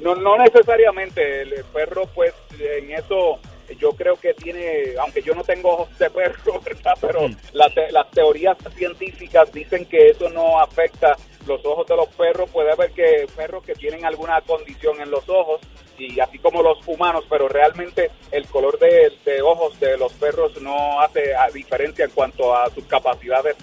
No, 0.00 0.16
no 0.16 0.38
necesariamente 0.38 1.42
el 1.42 1.64
perro, 1.72 2.06
pues 2.14 2.32
en 2.58 2.90
eso 2.92 3.38
yo 3.78 3.92
creo 3.92 4.16
que 4.18 4.34
tiene, 4.34 4.94
aunque 5.00 5.22
yo 5.22 5.34
no 5.34 5.44
tengo 5.44 5.70
ojos 5.72 5.98
de 5.98 6.10
perro. 6.10 6.60
Pero 7.12 7.28
las 7.52 7.74
te- 7.74 7.90
las 7.92 8.10
teorías 8.10 8.56
científicas 8.76 9.52
dicen 9.52 9.84
que 9.86 10.10
eso 10.10 10.28
no 10.30 10.60
afecta 10.60 11.16
los 11.46 11.64
ojos 11.64 11.86
de 11.86 11.96
los 11.96 12.08
perros. 12.08 12.50
Puede 12.50 12.70
haber 12.72 12.90
que 12.92 13.26
perros 13.36 13.64
que 13.64 13.74
tienen 13.74 14.04
alguna 14.04 14.40
condición 14.42 15.00
en 15.00 15.10
los 15.10 15.28
ojos 15.28 15.60
y 15.98 16.20
así 16.20 16.38
como 16.38 16.62
los 16.62 16.78
humanos, 16.86 17.24
pero 17.28 17.48
realmente 17.48 18.10
el 18.30 18.46
color 18.46 18.78
de, 18.78 19.12
de 19.24 19.42
ojos 19.42 19.78
de 19.80 19.96
los 19.98 20.12
perros 20.12 20.60
no 20.62 21.00
hace 21.00 21.34
a 21.34 21.48
diferencia 21.48 22.04
en 22.04 22.10
cuanto 22.12 22.54
a 22.54 22.70
sus 22.70 22.84
capacidades. 22.84 23.56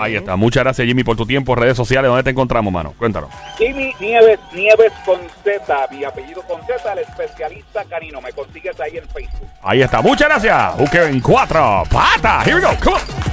Ahí 0.00 0.16
está. 0.16 0.36
Muchas 0.36 0.64
gracias, 0.64 0.86
Jimmy, 0.86 1.04
por 1.04 1.16
tu 1.16 1.26
tiempo. 1.26 1.54
Redes 1.54 1.76
sociales, 1.76 2.08
¿dónde 2.08 2.22
te 2.22 2.30
encontramos, 2.30 2.72
mano? 2.72 2.94
Cuéntanos. 2.98 3.30
Jimmy 3.58 3.94
Nieves, 4.00 4.38
Nieves 4.52 4.92
con 5.04 5.20
Z, 5.44 5.88
mi 5.90 6.04
apellido 6.04 6.42
con 6.42 6.60
Z, 6.62 6.92
el 6.92 7.00
especialista 7.00 7.84
canino. 7.84 8.20
Me 8.20 8.32
consigues 8.32 8.78
ahí 8.80 8.96
en 8.96 9.08
Facebook. 9.08 9.48
Ahí 9.62 9.82
está. 9.82 10.00
Muchas 10.00 10.28
gracias. 10.28 10.74
Juqueo 10.74 11.04
en 11.04 11.20
cuatro 11.20 11.82
patas. 11.90 12.46
Here 12.46 12.56
we 12.56 12.62
go. 12.62 12.70
Come 12.82 12.96
on. 12.96 13.29